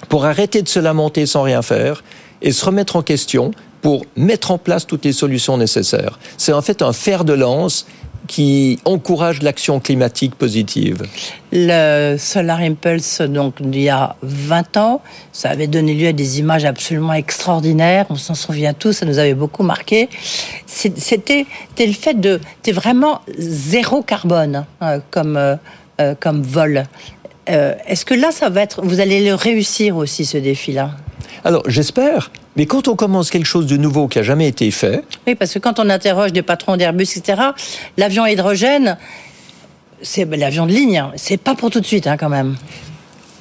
pour 0.10 0.26
arrêter 0.26 0.62
de 0.62 0.68
se 0.68 0.80
lamenter 0.80 1.26
sans 1.26 1.44
rien 1.44 1.62
faire 1.62 2.04
et 2.42 2.52
se 2.52 2.66
remettre 2.66 2.98
en 2.98 3.02
question 3.02 3.52
pour 3.86 4.04
mettre 4.16 4.50
en 4.50 4.58
place 4.58 4.88
toutes 4.88 5.06
les 5.06 5.14
solutions 5.14 5.60
nécessaires. 5.60 6.18
C'est 6.40 6.54
en 6.54 6.64
fait 6.64 6.82
un 6.82 6.92
fer 6.92 7.24
de 7.24 7.34
lance 7.34 7.86
qui 8.26 8.80
encourage 8.84 9.44
l'action 9.44 9.80
climatique 9.80 10.34
positive. 10.34 11.04
Le 11.52 12.18
Solar 12.18 12.62
Impulse, 12.62 13.22
donc 13.22 13.58
il 13.62 13.80
y 13.80 13.90
a 13.90 14.16
20 14.24 14.78
ans, 14.78 15.02
ça 15.32 15.52
avait 15.52 15.68
donné 15.68 15.94
lieu 15.94 16.08
à 16.08 16.14
des 16.14 16.40
images 16.40 16.66
absolument 16.66 17.14
extraordinaires. 17.14 18.08
On 18.10 18.16
s'en 18.16 18.34
souvient 18.34 18.74
tous, 18.74 18.94
ça 18.94 19.06
nous 19.06 19.20
avait 19.20 19.36
beaucoup 19.36 19.62
marqué. 19.62 20.10
C'était 20.66 21.46
le 21.78 21.94
fait 21.94 22.20
de, 22.20 22.40
c'était 22.56 22.72
vraiment 22.72 23.22
zéro 23.38 24.02
carbone 24.02 24.66
hein, 24.82 25.00
comme 25.12 25.38
euh, 25.38 25.58
euh, 26.02 26.16
comme 26.20 26.42
vol. 26.42 26.86
Euh, 27.50 27.76
est-ce 27.86 28.04
que 28.04 28.16
là, 28.16 28.32
ça 28.32 28.50
va 28.50 28.62
être, 28.62 28.84
vous 28.84 29.00
allez 29.00 29.24
le 29.24 29.36
réussir 29.36 29.96
aussi 29.96 30.26
ce 30.26 30.40
défi-là? 30.40 30.90
Alors 31.44 31.62
j'espère. 31.68 32.32
Mais 32.56 32.66
quand 32.66 32.88
on 32.88 32.96
commence 32.96 33.30
quelque 33.30 33.46
chose 33.46 33.68
de 33.68 33.78
nouveau 33.78 34.08
qui 34.08 34.20
a 34.20 34.24
jamais 34.24 34.48
été 34.48 34.70
fait. 34.72 35.04
Oui, 35.28 35.36
parce 35.36 35.54
que 35.54 35.60
quand 35.60 35.80
on 35.80 35.90
interroge 35.90 36.32
des 36.32 36.42
patrons 36.42 36.78
d'Airbus, 36.78 37.04
etc., 37.04 37.42
l'avion 37.98 38.24
à 38.24 38.32
hydrogène, 38.32 38.98
c'est 40.02 40.26
l'avion 40.26 40.66
de 40.66 40.72
ligne, 40.72 40.98
hein. 40.98 41.12
c'est 41.16 41.38
pas 41.38 41.56
pour 41.56 41.70
tout 41.70 41.80
de 41.80 41.86
suite 41.86 42.08
hein, 42.08 42.18
quand 42.18 42.30
même. 42.30 42.56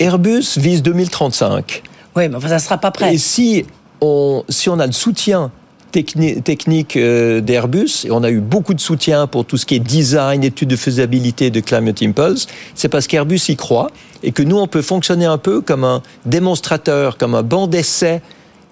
Airbus 0.01 0.57
vise 0.57 0.83
2035. 0.83 1.83
Oui, 2.17 2.29
mais 2.29 2.41
ça 2.41 2.55
ne 2.55 2.59
sera 2.59 2.79
pas 2.79 2.91
prêt. 2.91 3.15
Et 3.15 3.19
si 3.19 3.65
on, 4.01 4.45
si 4.49 4.69
on 4.69 4.79
a 4.79 4.87
le 4.87 4.93
soutien 4.93 5.51
technique 5.93 6.97
euh, 6.97 7.41
d'Airbus, 7.41 8.05
et 8.05 8.11
on 8.11 8.25
a 8.25 8.31
eu 8.31 8.41
beaucoup 8.41 8.75
de 8.75 8.81
soutien 8.81 9.29
pour 9.29 9.45
tout 9.45 9.57
ce 9.57 9.65
qui 9.65 9.77
est 9.77 9.81
design, 9.81 10.43
études 10.43 10.69
de 10.69 10.77
faisabilité 10.77 11.51
de 11.51 11.61
Climate 11.61 12.03
Impulse, 12.03 12.49
c'est 12.75 12.89
parce 12.89 13.07
qu'Airbus 13.07 13.41
y 13.49 13.55
croit 13.55 13.91
et 14.25 14.33
que 14.33 14.43
nous, 14.43 14.57
on 14.57 14.67
peut 14.67 14.83
fonctionner 14.83 15.27
un 15.27 15.39
peu 15.39 15.61
comme 15.61 15.85
un 15.85 16.03
démonstrateur, 16.27 17.17
comme 17.17 17.37
un 17.37 17.45
banc 17.45 17.69
d'essai 17.69 18.23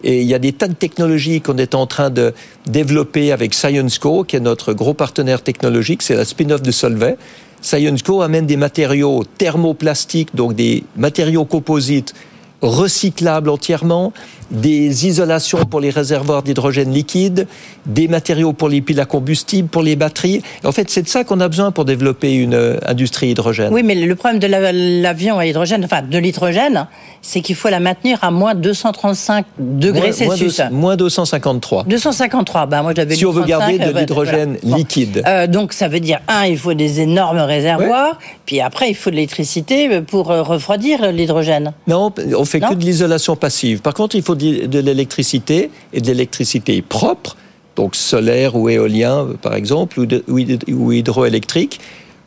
et 0.04 0.22
il 0.22 0.26
y 0.26 0.34
a 0.34 0.38
des 0.38 0.52
tas 0.52 0.68
de 0.68 0.74
technologies 0.74 1.40
qu'on 1.40 1.56
est 1.58 1.74
en 1.74 1.86
train 1.86 2.10
de 2.10 2.34
développer 2.66 3.32
avec 3.32 3.54
ScienceCo, 3.54 4.24
qui 4.24 4.36
est 4.36 4.40
notre 4.40 4.72
gros 4.72 4.94
partenaire 4.94 5.42
technologique, 5.42 6.02
c'est 6.02 6.16
la 6.16 6.24
spin-off 6.24 6.62
de 6.62 6.70
Solvay. 6.70 7.16
ScienceCo 7.60 8.22
amène 8.22 8.46
des 8.46 8.56
matériaux 8.56 9.24
thermoplastiques, 9.38 10.34
donc 10.34 10.54
des 10.54 10.84
matériaux 10.96 11.44
composites 11.44 12.14
recyclables 12.62 13.50
entièrement, 13.50 14.12
des 14.52 15.06
isolations 15.06 15.64
pour 15.64 15.80
les 15.80 15.90
réservoirs 15.90 16.42
d'hydrogène 16.42 16.92
liquide, 16.92 17.46
des 17.86 18.06
matériaux 18.06 18.52
pour 18.52 18.68
les 18.68 18.80
piles 18.80 19.00
à 19.00 19.04
combustible, 19.04 19.68
pour 19.68 19.82
les 19.82 19.96
batteries. 19.96 20.42
En 20.64 20.72
fait, 20.72 20.90
c'est 20.90 21.02
de 21.02 21.08
ça 21.08 21.24
qu'on 21.24 21.40
a 21.40 21.48
besoin 21.48 21.72
pour 21.72 21.84
développer 21.84 22.34
une 22.34 22.54
euh, 22.54 22.76
industrie 22.86 23.30
hydrogène. 23.30 23.72
Oui, 23.72 23.82
mais 23.82 23.94
le 23.94 24.14
problème 24.14 24.38
de 24.38 24.46
l'avion 24.46 25.38
à 25.38 25.46
hydrogène, 25.46 25.84
enfin 25.84 26.02
de 26.02 26.18
l'hydrogène, 26.18 26.86
c'est 27.22 27.40
qu'il 27.40 27.56
faut 27.56 27.68
la 27.68 27.80
maintenir 27.80 28.18
à 28.22 28.30
moins 28.30 28.54
235 28.54 29.46
degrés 29.58 30.12
Celsius. 30.12 30.60
Moins, 30.70 30.96
253. 30.96 31.84
253, 31.84 32.66
ben 32.66 32.82
moi 32.82 32.92
j'avais 32.94 33.14
Si 33.14 33.24
on 33.24 33.32
veut 33.32 33.44
garder 33.44 33.78
de 33.78 33.84
euh, 33.84 33.92
l'hydrogène 33.92 34.58
liquide. 34.62 35.22
Euh, 35.26 35.46
donc 35.46 35.72
ça 35.72 35.88
veut 35.88 36.00
dire, 36.00 36.20
un, 36.28 36.44
il 36.44 36.58
faut 36.58 36.74
des 36.74 37.00
énormes 37.00 37.38
réservoirs, 37.38 38.18
puis 38.44 38.60
après 38.60 38.90
il 38.90 38.94
faut 38.94 39.10
de 39.10 39.16
l'électricité 39.16 40.00
pour 40.02 40.26
refroidir 40.26 41.10
l'hydrogène. 41.10 41.72
Non, 41.86 42.12
on 42.36 42.44
fait 42.52 42.60
que 42.60 42.74
de 42.74 42.84
l'isolation 42.84 43.34
passive. 43.34 43.80
Par 43.80 43.94
contre, 43.94 44.14
il 44.14 44.22
faut 44.22 44.34
de 44.34 44.78
l'électricité 44.78 45.70
et 45.92 46.00
de 46.00 46.06
l'électricité 46.06 46.82
propre, 46.82 47.36
donc 47.76 47.96
solaire 47.96 48.54
ou 48.56 48.68
éolien 48.68 49.26
par 49.40 49.54
exemple, 49.54 49.98
ou, 50.28 50.92
hydroélectrique, 50.92 51.80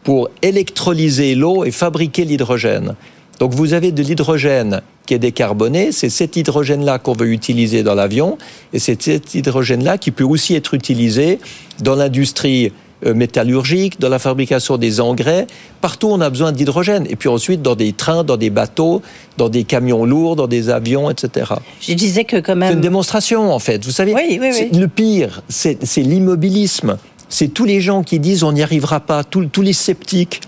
pour 0.03 0.29
électrolyser 0.41 1.35
l'eau 1.35 1.63
et 1.63 1.71
fabriquer 1.71 2.25
l'hydrogène. 2.25 2.95
Donc 3.39 3.53
vous 3.53 3.73
avez 3.73 3.91
de 3.91 4.01
l'hydrogène 4.01 4.81
qui 5.05 5.13
est 5.13 5.19
décarboné, 5.19 5.91
c'est 5.91 6.09
cet 6.09 6.35
hydrogène-là 6.35 6.97
qu'on 6.99 7.13
veut 7.13 7.31
utiliser 7.31 7.83
dans 7.83 7.93
l'avion, 7.93 8.37
et 8.73 8.79
c'est 8.79 8.99
cet 9.01 9.35
hydrogène-là 9.35 9.97
qui 9.99 10.09
peut 10.09 10.23
aussi 10.23 10.55
être 10.55 10.73
utilisé 10.73 11.39
dans 11.83 11.95
l'industrie 11.95 12.71
métallurgique, 13.03 13.99
dans 13.99 14.09
la 14.09 14.19
fabrication 14.19 14.77
des 14.77 15.01
engrais. 15.01 15.47
Partout, 15.81 16.07
on 16.09 16.21
a 16.21 16.29
besoin 16.29 16.51
d'hydrogène. 16.51 17.05
Et 17.09 17.15
puis 17.15 17.29
ensuite, 17.29 17.61
dans 17.61 17.75
des 17.75 17.93
trains, 17.93 18.23
dans 18.23 18.37
des 18.37 18.49
bateaux, 18.49 19.01
dans 19.37 19.49
des 19.49 19.63
camions 19.63 20.05
lourds, 20.05 20.35
dans 20.35 20.47
des 20.47 20.69
avions, 20.69 21.09
etc. 21.09 21.51
Je 21.81 21.93
disais 21.93 22.23
que 22.23 22.37
quand 22.37 22.55
même... 22.55 22.69
C'est 22.69 22.75
une 22.75 22.81
démonstration, 22.81 23.53
en 23.53 23.59
fait. 23.59 23.83
Vous 23.85 23.91
savez, 23.91 24.13
oui, 24.13 24.39
oui, 24.41 24.69
le 24.71 24.87
pire, 24.87 25.41
c'est 25.49 25.77
l'immobilisme. 25.97 26.97
C'est 27.29 27.49
tous 27.49 27.65
les 27.65 27.81
gens 27.81 28.03
qui 28.03 28.19
disent 28.19 28.43
on 28.43 28.51
n'y 28.51 28.63
arrivera 28.63 28.99
pas, 28.99 29.23
tous, 29.23 29.45
tous 29.47 29.61
les 29.61 29.73
sceptiques, 29.73 30.41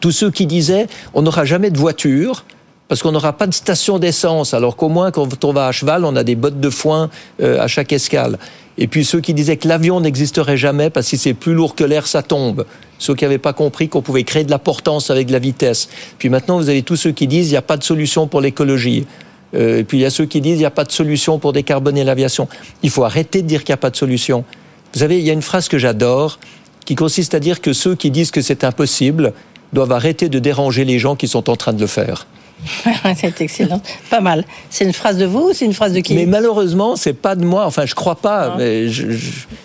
tous 0.00 0.12
ceux 0.12 0.30
qui 0.30 0.46
disaient 0.46 0.86
on 1.14 1.22
n'aura 1.22 1.44
jamais 1.44 1.70
de 1.70 1.78
voiture, 1.78 2.44
parce 2.88 3.02
qu'on 3.02 3.12
n'aura 3.12 3.32
pas 3.32 3.46
de 3.46 3.54
station 3.54 3.98
d'essence, 3.98 4.54
alors 4.54 4.76
qu'au 4.76 4.88
moins 4.88 5.10
quand 5.10 5.44
on 5.44 5.52
va 5.52 5.66
à 5.66 5.72
cheval, 5.72 6.04
on 6.04 6.14
a 6.16 6.24
des 6.24 6.36
bottes 6.36 6.60
de 6.60 6.70
foin 6.70 7.10
euh, 7.42 7.60
à 7.60 7.66
chaque 7.66 7.92
escale. 7.92 8.38
Et 8.78 8.86
puis 8.86 9.04
ceux 9.04 9.20
qui 9.20 9.34
disaient 9.34 9.56
que 9.56 9.66
l'avion 9.66 10.00
n'existerait 10.00 10.56
jamais 10.56 10.90
parce 10.90 11.06
que 11.06 11.10
si 11.10 11.18
c'est 11.18 11.34
plus 11.34 11.54
lourd 11.54 11.74
que 11.74 11.84
l'air, 11.84 12.06
ça 12.06 12.22
tombe. 12.22 12.66
Ceux 12.98 13.14
qui 13.14 13.24
n'avaient 13.24 13.38
pas 13.38 13.52
compris 13.52 13.88
qu'on 13.88 14.02
pouvait 14.02 14.24
créer 14.24 14.44
de 14.44 14.50
la 14.50 14.58
portance 14.58 15.10
avec 15.10 15.28
de 15.28 15.32
la 15.32 15.38
vitesse. 15.38 15.88
Puis 16.18 16.28
maintenant, 16.28 16.58
vous 16.58 16.68
avez 16.68 16.82
tous 16.82 16.96
ceux 16.96 17.12
qui 17.12 17.26
disent 17.26 17.46
qu'il 17.46 17.52
n'y 17.52 17.58
a 17.58 17.62
pas 17.62 17.76
de 17.76 17.84
solution 17.84 18.26
pour 18.26 18.40
l'écologie. 18.40 19.06
Euh, 19.54 19.78
et 19.78 19.84
puis 19.84 19.98
il 19.98 20.02
y 20.02 20.04
a 20.04 20.10
ceux 20.10 20.26
qui 20.26 20.40
disent 20.40 20.54
qu'il 20.54 20.60
n'y 20.60 20.66
a 20.66 20.70
pas 20.70 20.84
de 20.84 20.92
solution 20.92 21.38
pour 21.38 21.52
décarboner 21.52 22.04
l'aviation. 22.04 22.48
Il 22.82 22.90
faut 22.90 23.04
arrêter 23.04 23.42
de 23.42 23.46
dire 23.46 23.64
qu'il 23.64 23.72
n'y 23.72 23.78
a 23.78 23.78
pas 23.78 23.90
de 23.90 23.96
solution. 23.96 24.44
Vous 24.92 25.00
savez, 25.00 25.18
il 25.18 25.24
y 25.24 25.30
a 25.30 25.32
une 25.32 25.42
phrase 25.42 25.68
que 25.68 25.78
j'adore 25.78 26.38
qui 26.84 26.94
consiste 26.94 27.34
à 27.34 27.40
dire 27.40 27.60
que 27.60 27.72
ceux 27.72 27.94
qui 27.94 28.10
disent 28.10 28.30
que 28.30 28.42
c'est 28.42 28.62
impossible 28.62 29.32
doivent 29.72 29.92
arrêter 29.92 30.28
de 30.28 30.38
déranger 30.38 30.84
les 30.84 30.98
gens 30.98 31.16
qui 31.16 31.28
sont 31.28 31.50
en 31.50 31.56
train 31.56 31.72
de 31.72 31.80
le 31.80 31.86
faire. 31.86 32.26
c'est 33.16 33.40
excellent, 33.40 33.80
pas 34.10 34.20
mal. 34.20 34.44
C'est 34.70 34.84
une 34.84 34.92
phrase 34.92 35.18
de 35.18 35.26
vous 35.26 35.50
ou 35.50 35.52
c'est 35.52 35.64
une 35.64 35.72
phrase 35.72 35.92
de 35.92 36.00
qui 36.00 36.14
Mais 36.14 36.26
malheureusement, 36.26 36.96
c'est 36.96 37.12
pas 37.12 37.34
de 37.34 37.44
moi. 37.44 37.66
Enfin, 37.66 37.86
je 37.86 37.94
crois 37.94 38.16
pas. 38.16 38.54
Mais 38.56 38.88
je, 38.88 39.06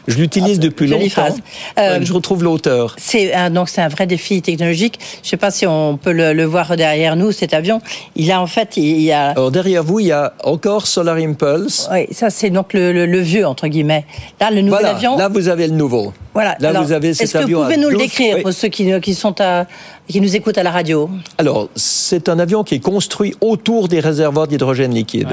l'utilise 0.08 0.58
ah, 0.60 0.64
depuis 0.64 0.88
longtemps. 0.88 1.10
Phrase. 1.10 1.40
Euh, 1.80 2.00
je 2.02 2.14
retrouve 2.14 2.44
l'auteur. 2.44 2.96
C'est 2.98 3.32
donc 3.50 3.70
c'est 3.70 3.82
un 3.82 3.88
vrai 3.88 4.08
défi 4.08 4.42
technologique. 4.42 5.00
Je 5.24 5.30
sais 5.30 5.38
pas 5.38 5.52
si 5.52 5.66
on 5.66 5.98
peut 5.98 6.12
le, 6.12 6.44
voir 6.44 6.76
derrière 6.76 7.16
nous. 7.16 7.32
Cet 7.32 7.54
avion, 7.54 7.82
il 8.16 8.32
a 8.32 8.42
en 8.42 8.48
fait, 8.48 8.78
il 8.78 9.02
y 9.02 9.12
a. 9.12 9.30
Alors 9.30 9.52
derrière 9.52 9.84
vous, 9.84 10.00
il 10.00 10.08
y 10.08 10.12
a 10.12 10.34
encore 10.44 10.88
Solar 10.88 11.18
Impulse. 11.18 11.90
Oui, 11.92 12.08
ça 12.12 12.30
c'est 12.30 12.50
donc 12.50 12.74
le, 12.74 13.20
vieux 13.20 13.46
entre 13.46 13.68
guillemets. 13.68 14.06
Là, 14.40 14.52
le 14.52 14.62
nouvel 14.62 14.86
avion. 14.86 15.18
Là, 15.18 15.28
vous 15.28 15.48
avez 15.48 15.68
le 15.68 15.74
nouveau. 15.74 16.14
Voilà. 16.34 16.56
Là, 16.60 16.74
vous 16.82 16.92
avez 16.92 17.14
cet 17.14 17.36
avion. 17.36 17.42
Est-ce 17.42 17.46
que 17.46 17.54
vous 17.54 17.64
pouvez 17.64 17.78
nous 17.78 17.90
le 17.90 17.98
décrire 17.98 18.42
pour 18.42 18.54
ceux 18.54 18.70
qui, 18.70 19.00
qui 19.02 19.16
sont 19.16 19.40
à, 19.42 19.66
qui 20.12 20.22
nous 20.22 20.36
écoutent 20.36 20.58
à 20.58 20.64
la 20.64 20.72
radio 20.72 21.10
Alors, 21.38 21.70
c'est 21.76 22.30
un 22.30 22.40
avion 22.40 22.64
qui 22.64 22.76
est 22.76 22.80
construit 22.80 23.36
autour 23.42 23.88
des 23.88 24.00
réservoirs 24.00 24.48
d'hydrogène 24.48 24.94
liquide. 24.94 25.28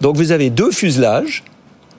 Donc, 0.00 0.16
vous 0.16 0.32
avez 0.32 0.50
deux 0.50 0.70
fuselages 0.70 1.44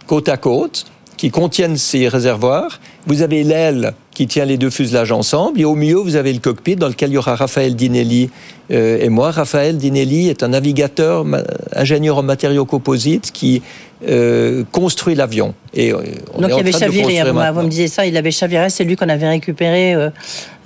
côte 0.08 0.30
à 0.30 0.38
côte 0.38 0.86
qui 1.18 1.32
contiennent 1.32 1.78
ces 1.78 2.08
réservoirs. 2.08 2.80
Vous 3.08 3.22
avez 3.22 3.44
l'aile 3.44 3.94
qui 4.14 4.28
tient 4.28 4.46
les 4.46 4.58
deux 4.58 4.70
fuselages 4.70 5.12
ensemble. 5.12 5.60
Et 5.60 5.66
au 5.66 5.76
milieu, 5.76 5.98
vous 5.98 6.16
avez 6.16 6.34
le 6.34 6.40
cockpit 6.40 6.76
dans 6.76 6.88
lequel 6.88 7.12
il 7.12 7.14
y 7.14 7.18
aura 7.18 7.36
Raphaël 7.36 7.76
Dinelli 7.76 8.30
euh, 8.72 9.00
et 9.00 9.10
moi. 9.10 9.32
Raphaël 9.32 9.78
Dinelli 9.78 10.30
est 10.30 10.44
un 10.44 10.50
navigateur, 10.50 11.26
ingénieur 11.74 12.18
en 12.18 12.24
matériaux 12.24 12.66
composites 12.66 13.32
qui 13.32 13.62
euh, 14.08 14.64
construit 14.72 15.16
l'avion. 15.16 15.54
Et 15.74 15.92
euh, 15.92 16.02
Donc 16.38 16.52
il 16.54 16.60
avait 16.60 16.72
chaviré, 16.72 17.22
vous 17.32 17.62
me 17.62 17.70
disiez 17.70 17.88
ça, 17.88 18.06
il 18.06 18.18
avait 18.18 18.32
chaviré, 18.32 18.70
c'est 18.70 18.84
lui 18.84 18.96
qu'on 18.96 19.10
avait 19.10 19.30
récupéré 19.30 19.96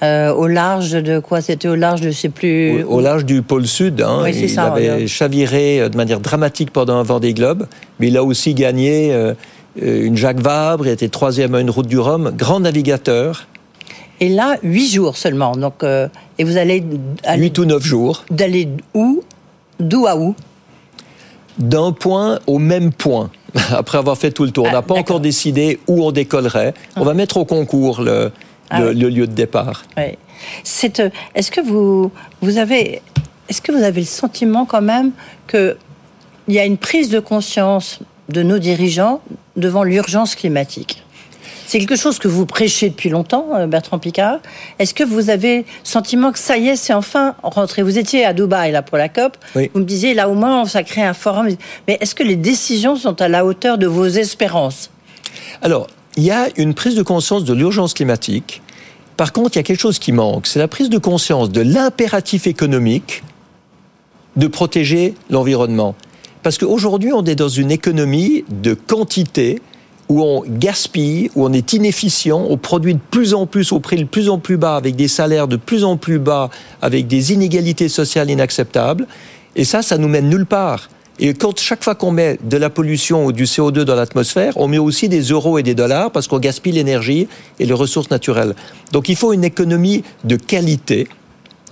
au 0.01 0.48
large 0.48 0.91
de 0.91 1.20
quoi 1.20 1.41
C'était? 1.41 1.68
Au 1.68 1.75
large 1.75 2.01
de, 2.01 2.10
je 2.12 2.15
sais 2.15 2.29
plus... 2.29 2.84
Au, 2.84 3.01
large 3.01 3.25
du 3.25 3.41
pôle 3.41 3.68
Sud. 3.68 4.01
Hein, 4.01 4.22
oui, 4.24 4.32
il 4.32 4.60
avait 4.60 5.08
chaviré 5.08 5.89
de 5.89 5.98
manière 5.98 6.20
dramatique 6.20 6.72
pendant 6.72 6.96
un 6.96 7.03
Vendée 7.03 7.34
Globe, 7.34 7.68
mais 8.00 8.08
il 8.08 8.18
a 8.18 8.24
aussi 8.24 8.53
gagné 8.53 9.13
euh, 9.82 10.06
une 10.06 10.18
Jacques 10.18 10.39
Vabre, 10.39 10.88
il 10.88 10.91
été 10.91 11.10
troisième 11.10 11.56
à 11.56 11.62
une 11.62 11.70
route 11.70 11.88
du 11.88 12.00
Rhum, 12.00 12.32
grand 12.36 12.60
navigateur. 12.60 13.48
Et 14.20 14.29
là, 14.29 14.58
huit 14.63 14.89
jours 14.89 15.15
seulement. 15.15 15.56
Donc, 15.56 15.84
euh, 15.84 16.08
et 16.38 16.44
vous 16.44 16.58
allez. 16.58 16.84
Huit 17.36 17.58
ou 17.58 17.65
neuf 17.65 17.84
jours. 17.84 18.25
D'aller 18.29 18.68
où? 18.94 19.24
D'où 19.79 20.08
à 20.08 20.18
où? 20.18 20.36
D'un 21.58 21.91
point 21.91 22.39
au 22.48 22.58
même 22.58 22.91
point, 22.91 23.29
après 23.72 23.98
avoir 23.98 24.18
fait 24.18 24.32
tout 24.32 24.46
le 24.46 24.51
tour. 24.51 24.65
on 24.68 24.72
n'a 24.72 24.79
ah, 24.79 24.82
pas 24.82 24.96
encore 24.96 25.20
décidé 25.20 25.79
où 25.88 26.06
on 26.06 26.12
décollerait. 26.12 26.74
On 26.96 27.03
va 27.03 27.12
ah. 27.12 27.15
mettre 27.15 27.38
au 27.38 27.46
concours 27.46 28.01
le, 28.01 28.32
ah 28.70 28.82
le, 28.82 28.94
lieu 28.94 29.28
de 29.28 29.34
départ. 29.34 29.84
Oui. 29.98 30.04
Euh, 30.04 31.10
est-ce 31.36 31.52
que 31.52 31.62
vous, 31.62 32.12
vous 32.42 32.58
avez 32.58 33.02
est-ce 33.50 33.62
que 33.62 33.72
vous 33.72 33.84
avez 33.84 34.02
le 34.02 34.08
sentiment 34.08 34.66
quand 34.66 34.82
même 34.82 35.12
qu'il 35.50 35.76
y 36.50 36.60
a 36.60 36.66
une 36.66 36.78
prise 36.78 37.10
de 37.10 37.20
conscience 37.20 38.00
de 38.30 38.44
nos 38.44 38.60
dirigeants 38.60 39.22
devant 39.56 39.84
l'urgence 39.84 40.36
climatique? 40.36 41.04
C'est 41.66 41.80
quelque 41.80 41.96
chose 41.96 42.18
que 42.18 42.28
vous 42.28 42.46
prêchez 42.46 42.90
depuis 42.90 43.10
longtemps, 43.10 43.48
euh, 43.56 43.68
Bertrand 43.68 44.00
Picard. 44.00 44.40
Est-ce 44.80 44.94
que 44.94 45.04
vous 45.04 45.30
avez 45.30 45.58
le 45.58 45.66
sentiment 45.84 46.32
que 46.32 46.40
ça 46.40 46.58
y 46.58 46.68
est, 46.68 46.76
c'est 46.76 46.94
enfin 46.94 47.36
rentré? 47.44 47.84
Vous 47.84 47.98
étiez 47.98 48.26
à 48.26 48.34
Dubaï 48.34 48.72
là 48.72 48.82
pour 48.82 48.98
la 48.98 49.10
COP. 49.10 49.38
Vous 49.56 49.80
me 49.80 49.86
disiez 49.86 50.14
là 50.14 50.30
au 50.30 50.34
moins 50.34 50.66
ça 50.66 50.84
crée 50.84 51.04
un 51.04 51.14
forum. 51.14 51.50
Mais 51.88 51.98
est-ce 52.02 52.16
que 52.16 52.24
les 52.24 52.36
décisions 52.36 52.96
sont 52.96 53.22
à 53.22 53.28
la 53.28 53.46
hauteur 53.46 53.78
de 53.78 53.88
vos 53.88 54.08
espérances? 54.08 54.90
Alors, 55.62 55.88
il 56.20 56.26
y 56.26 56.32
a 56.32 56.50
une 56.58 56.74
prise 56.74 56.96
de 56.96 57.02
conscience 57.02 57.46
de 57.46 57.54
l'urgence 57.54 57.94
climatique. 57.94 58.62
Par 59.16 59.32
contre, 59.32 59.56
il 59.56 59.60
y 59.60 59.62
a 59.62 59.64
quelque 59.64 59.80
chose 59.80 60.00
qui 60.00 60.12
manque. 60.12 60.48
C'est 60.48 60.60
la 60.60 60.68
prise 60.68 60.90
de 60.90 60.98
conscience 60.98 61.50
de 61.50 61.62
l'impératif 61.62 62.46
économique 62.46 63.24
de 64.36 64.48
protéger 64.48 65.14
l'environnement. 65.30 65.96
Parce 66.44 66.58
qu'aujourd'hui, 66.58 67.14
on 67.14 67.24
est 67.24 67.36
dans 67.36 67.48
une 67.48 67.72
économie 67.72 68.44
de 68.50 68.74
quantité 68.74 69.62
où 70.10 70.22
on 70.22 70.44
gaspille, 70.46 71.32
où 71.36 71.46
on 71.46 71.54
est 71.54 71.72
inefficient, 71.72 72.46
on 72.50 72.58
produit 72.58 72.96
de 72.96 73.00
plus 73.12 73.34
en 73.34 73.46
plus 73.46 73.72
au 73.72 73.80
prix 73.80 73.96
de 73.96 74.04
plus 74.04 74.28
en 74.28 74.40
plus 74.40 74.58
bas, 74.58 74.76
avec 74.76 74.98
des 74.98 75.08
salaires 75.08 75.48
de 75.48 75.56
plus 75.56 75.86
en 75.86 75.96
plus 75.96 76.20
bas, 76.20 76.50
avec 76.82 77.08
des 77.08 77.32
inégalités 77.32 77.88
sociales 77.88 78.30
inacceptables. 78.30 79.08
Et 79.56 79.64
ça, 79.64 79.82
ça 79.82 79.98
nous 79.98 80.10
mène 80.10 80.28
nulle 80.28 80.46
part. 80.46 80.90
Et 81.22 81.34
quand 81.34 81.60
chaque 81.60 81.84
fois 81.84 81.96
qu'on 81.96 82.12
met 82.12 82.40
de 82.42 82.56
la 82.56 82.70
pollution 82.70 83.26
ou 83.26 83.34
du 83.34 83.44
CO2 83.44 83.82
dans 83.82 83.96
l'atmosphère, 83.96 84.54
on 84.56 84.70
met 84.70 84.78
aussi 84.78 85.10
des 85.10 85.22
euros 85.22 85.58
et 85.58 85.64
des 85.64 85.76
dollars 85.76 86.12
parce 86.12 86.28
qu'on 86.28 86.40
gaspille 86.40 86.72
l'énergie 86.72 87.28
et 87.60 87.66
les 87.66 87.74
ressources 87.74 88.10
naturelles. 88.10 88.56
Donc 88.94 89.10
il 89.10 89.18
faut 89.18 89.34
une 89.34 89.44
économie 89.44 90.04
de 90.24 90.38
qualité 90.38 91.10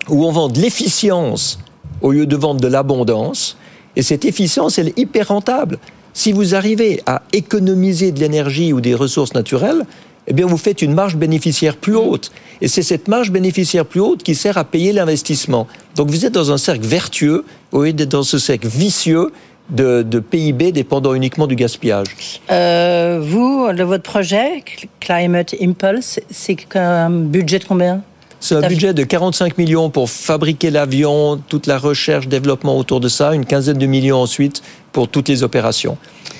où 0.09 0.25
on 0.25 0.31
vend 0.31 0.49
de 0.49 0.59
l'efficience 0.59 1.59
au 2.01 2.11
lieu 2.11 2.25
de 2.25 2.35
vendre 2.35 2.59
de 2.59 2.67
l'abondance. 2.67 3.57
Et 3.95 4.01
cette 4.01 4.25
efficience, 4.25 4.79
elle 4.79 4.89
est 4.89 4.99
hyper 4.99 5.29
rentable. 5.29 5.79
Si 6.13 6.33
vous 6.33 6.53
arrivez 6.53 7.01
à 7.05 7.21
économiser 7.31 8.11
de 8.11 8.19
l'énergie 8.19 8.73
ou 8.73 8.81
des 8.81 8.95
ressources 8.95 9.33
naturelles, 9.33 9.85
eh 10.27 10.33
bien, 10.33 10.45
vous 10.45 10.57
faites 10.57 10.81
une 10.81 10.93
marge 10.93 11.15
bénéficiaire 11.15 11.77
plus 11.77 11.95
haute. 11.95 12.31
Et 12.61 12.67
c'est 12.67 12.83
cette 12.83 13.07
marge 13.07 13.31
bénéficiaire 13.31 13.85
plus 13.85 14.01
haute 14.01 14.23
qui 14.23 14.35
sert 14.35 14.57
à 14.57 14.65
payer 14.65 14.91
l'investissement. 14.91 15.67
Donc, 15.95 16.09
vous 16.09 16.25
êtes 16.25 16.33
dans 16.33 16.51
un 16.51 16.57
cercle 16.57 16.85
vertueux 16.85 17.45
au 17.71 17.83
lieu 17.83 17.93
d'être 17.93 18.09
dans 18.09 18.23
ce 18.23 18.37
cercle 18.37 18.67
vicieux 18.67 19.31
de, 19.69 20.19
PIB 20.19 20.71
dépendant 20.71 21.13
uniquement 21.13 21.47
du 21.47 21.55
gaspillage. 21.55 22.07
Euh, 22.51 23.19
vous, 23.21 23.71
de 23.73 23.83
votre 23.83 24.03
projet, 24.03 24.63
Climate 24.99 25.55
Impulse, 25.61 26.19
c'est 26.29 26.57
un 26.75 27.09
budget 27.09 27.59
de 27.59 27.65
combien? 27.65 28.01
C'est 28.39 28.55
un 28.55 28.67
budget 28.67 28.93
de 28.93 29.03
45 29.03 29.57
millions 29.57 29.89
pour 29.89 30.09
fabriquer 30.09 30.69
l'avion, 30.69 31.41
toute 31.49 31.65
la 31.65 31.79
recherche, 31.79 32.27
développement 32.27 32.77
autour 32.77 32.99
de 32.99 33.07
ça, 33.07 33.33
une 33.33 33.45
quinzaine 33.45 33.79
de 33.79 33.87
millions 33.87 34.21
ensuite 34.21 34.61
pour 34.91 35.07
toutes 35.07 35.27
les 35.27 35.41
opérations. 35.41 35.97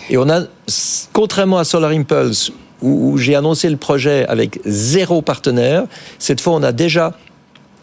Et 0.10 0.18
on 0.18 0.30
a, 0.30 0.42
contrairement 1.12 1.58
à 1.58 1.64
Solar 1.64 1.92
Impulse, 1.92 2.52
où, 2.82 3.18
j'ai 3.18 3.36
annoncé 3.36 3.70
le 3.70 3.78
projet 3.78 4.26
avec 4.28 4.60
zéro 4.66 5.22
partenaire, 5.22 5.84
cette 6.20 6.42
fois 6.42 6.54
on 6.54 6.64
a 6.64 6.72
déjà 6.72 7.14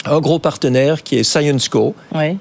un 0.06 0.20
gros 0.20 0.38
partenaire 0.38 1.02
qui 1.02 1.16
est 1.16 1.22
ScienceCo, 1.22 1.94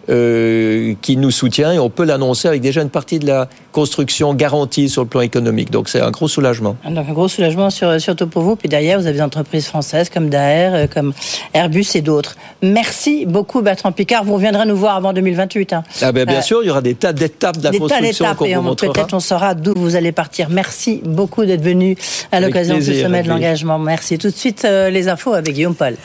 euh, 0.09 0.93
qui 1.01 1.17
nous 1.17 1.31
soutient 1.31 1.71
et 1.71 1.79
on 1.79 1.89
peut 1.89 2.05
l'annoncer 2.05 2.47
avec 2.47 2.61
déjà 2.61 2.81
une 2.81 2.89
partie 2.89 3.19
de 3.19 3.27
la 3.27 3.47
construction 3.71 4.33
garantie 4.33 4.89
sur 4.89 5.01
le 5.01 5.07
plan 5.07 5.21
économique. 5.21 5.71
Donc 5.71 5.89
c'est 5.89 6.01
un 6.01 6.11
gros 6.11 6.27
soulagement. 6.27 6.75
Donc 6.87 7.09
un 7.09 7.13
gros 7.13 7.27
soulagement 7.27 7.69
sur, 7.69 7.99
surtout 7.99 8.27
pour 8.27 8.43
vous. 8.43 8.55
Puis 8.55 8.69
d'ailleurs, 8.69 8.99
vous 8.99 9.07
avez 9.07 9.17
des 9.17 9.23
entreprises 9.23 9.67
françaises 9.67 10.09
comme 10.09 10.29
Daer, 10.29 10.73
euh, 10.73 10.87
comme 10.87 11.13
Airbus 11.53 11.85
et 11.95 12.01
d'autres. 12.01 12.35
Merci 12.61 13.25
beaucoup 13.25 13.61
Bertrand 13.61 13.91
Picard. 13.91 14.23
Vous 14.23 14.35
reviendrez 14.35 14.65
nous 14.65 14.77
voir 14.77 14.95
avant 14.95 15.13
2028. 15.13 15.73
Hein. 15.73 15.83
Ah 16.01 16.11
ben, 16.11 16.25
bien 16.25 16.39
euh, 16.39 16.41
sûr, 16.41 16.63
il 16.63 16.67
y 16.67 16.69
aura 16.69 16.81
des 16.81 16.95
tas 16.95 17.13
d'étapes 17.13 17.57
de 17.57 17.63
la 17.63 17.71
construction 17.71 18.25
qu'on 18.35 18.61
vous. 18.61 18.75
Peut-être 18.75 19.13
on 19.13 19.19
saura 19.19 19.55
d'où 19.55 19.73
vous 19.75 19.95
allez 19.95 20.11
partir. 20.11 20.49
Merci 20.49 21.01
beaucoup 21.03 21.45
d'être 21.45 21.63
venu 21.63 21.97
à 22.31 22.39
l'occasion 22.39 22.77
du 22.77 23.01
sommet 23.01 23.23
de 23.23 23.29
l'engagement. 23.29 23.79
Merci. 23.79 24.17
Tout 24.17 24.29
de 24.29 24.35
suite 24.35 24.63
les 24.63 25.07
infos 25.07 25.33
avec 25.33 25.53
Guillaume 25.53 25.75
Paul. 25.75 25.95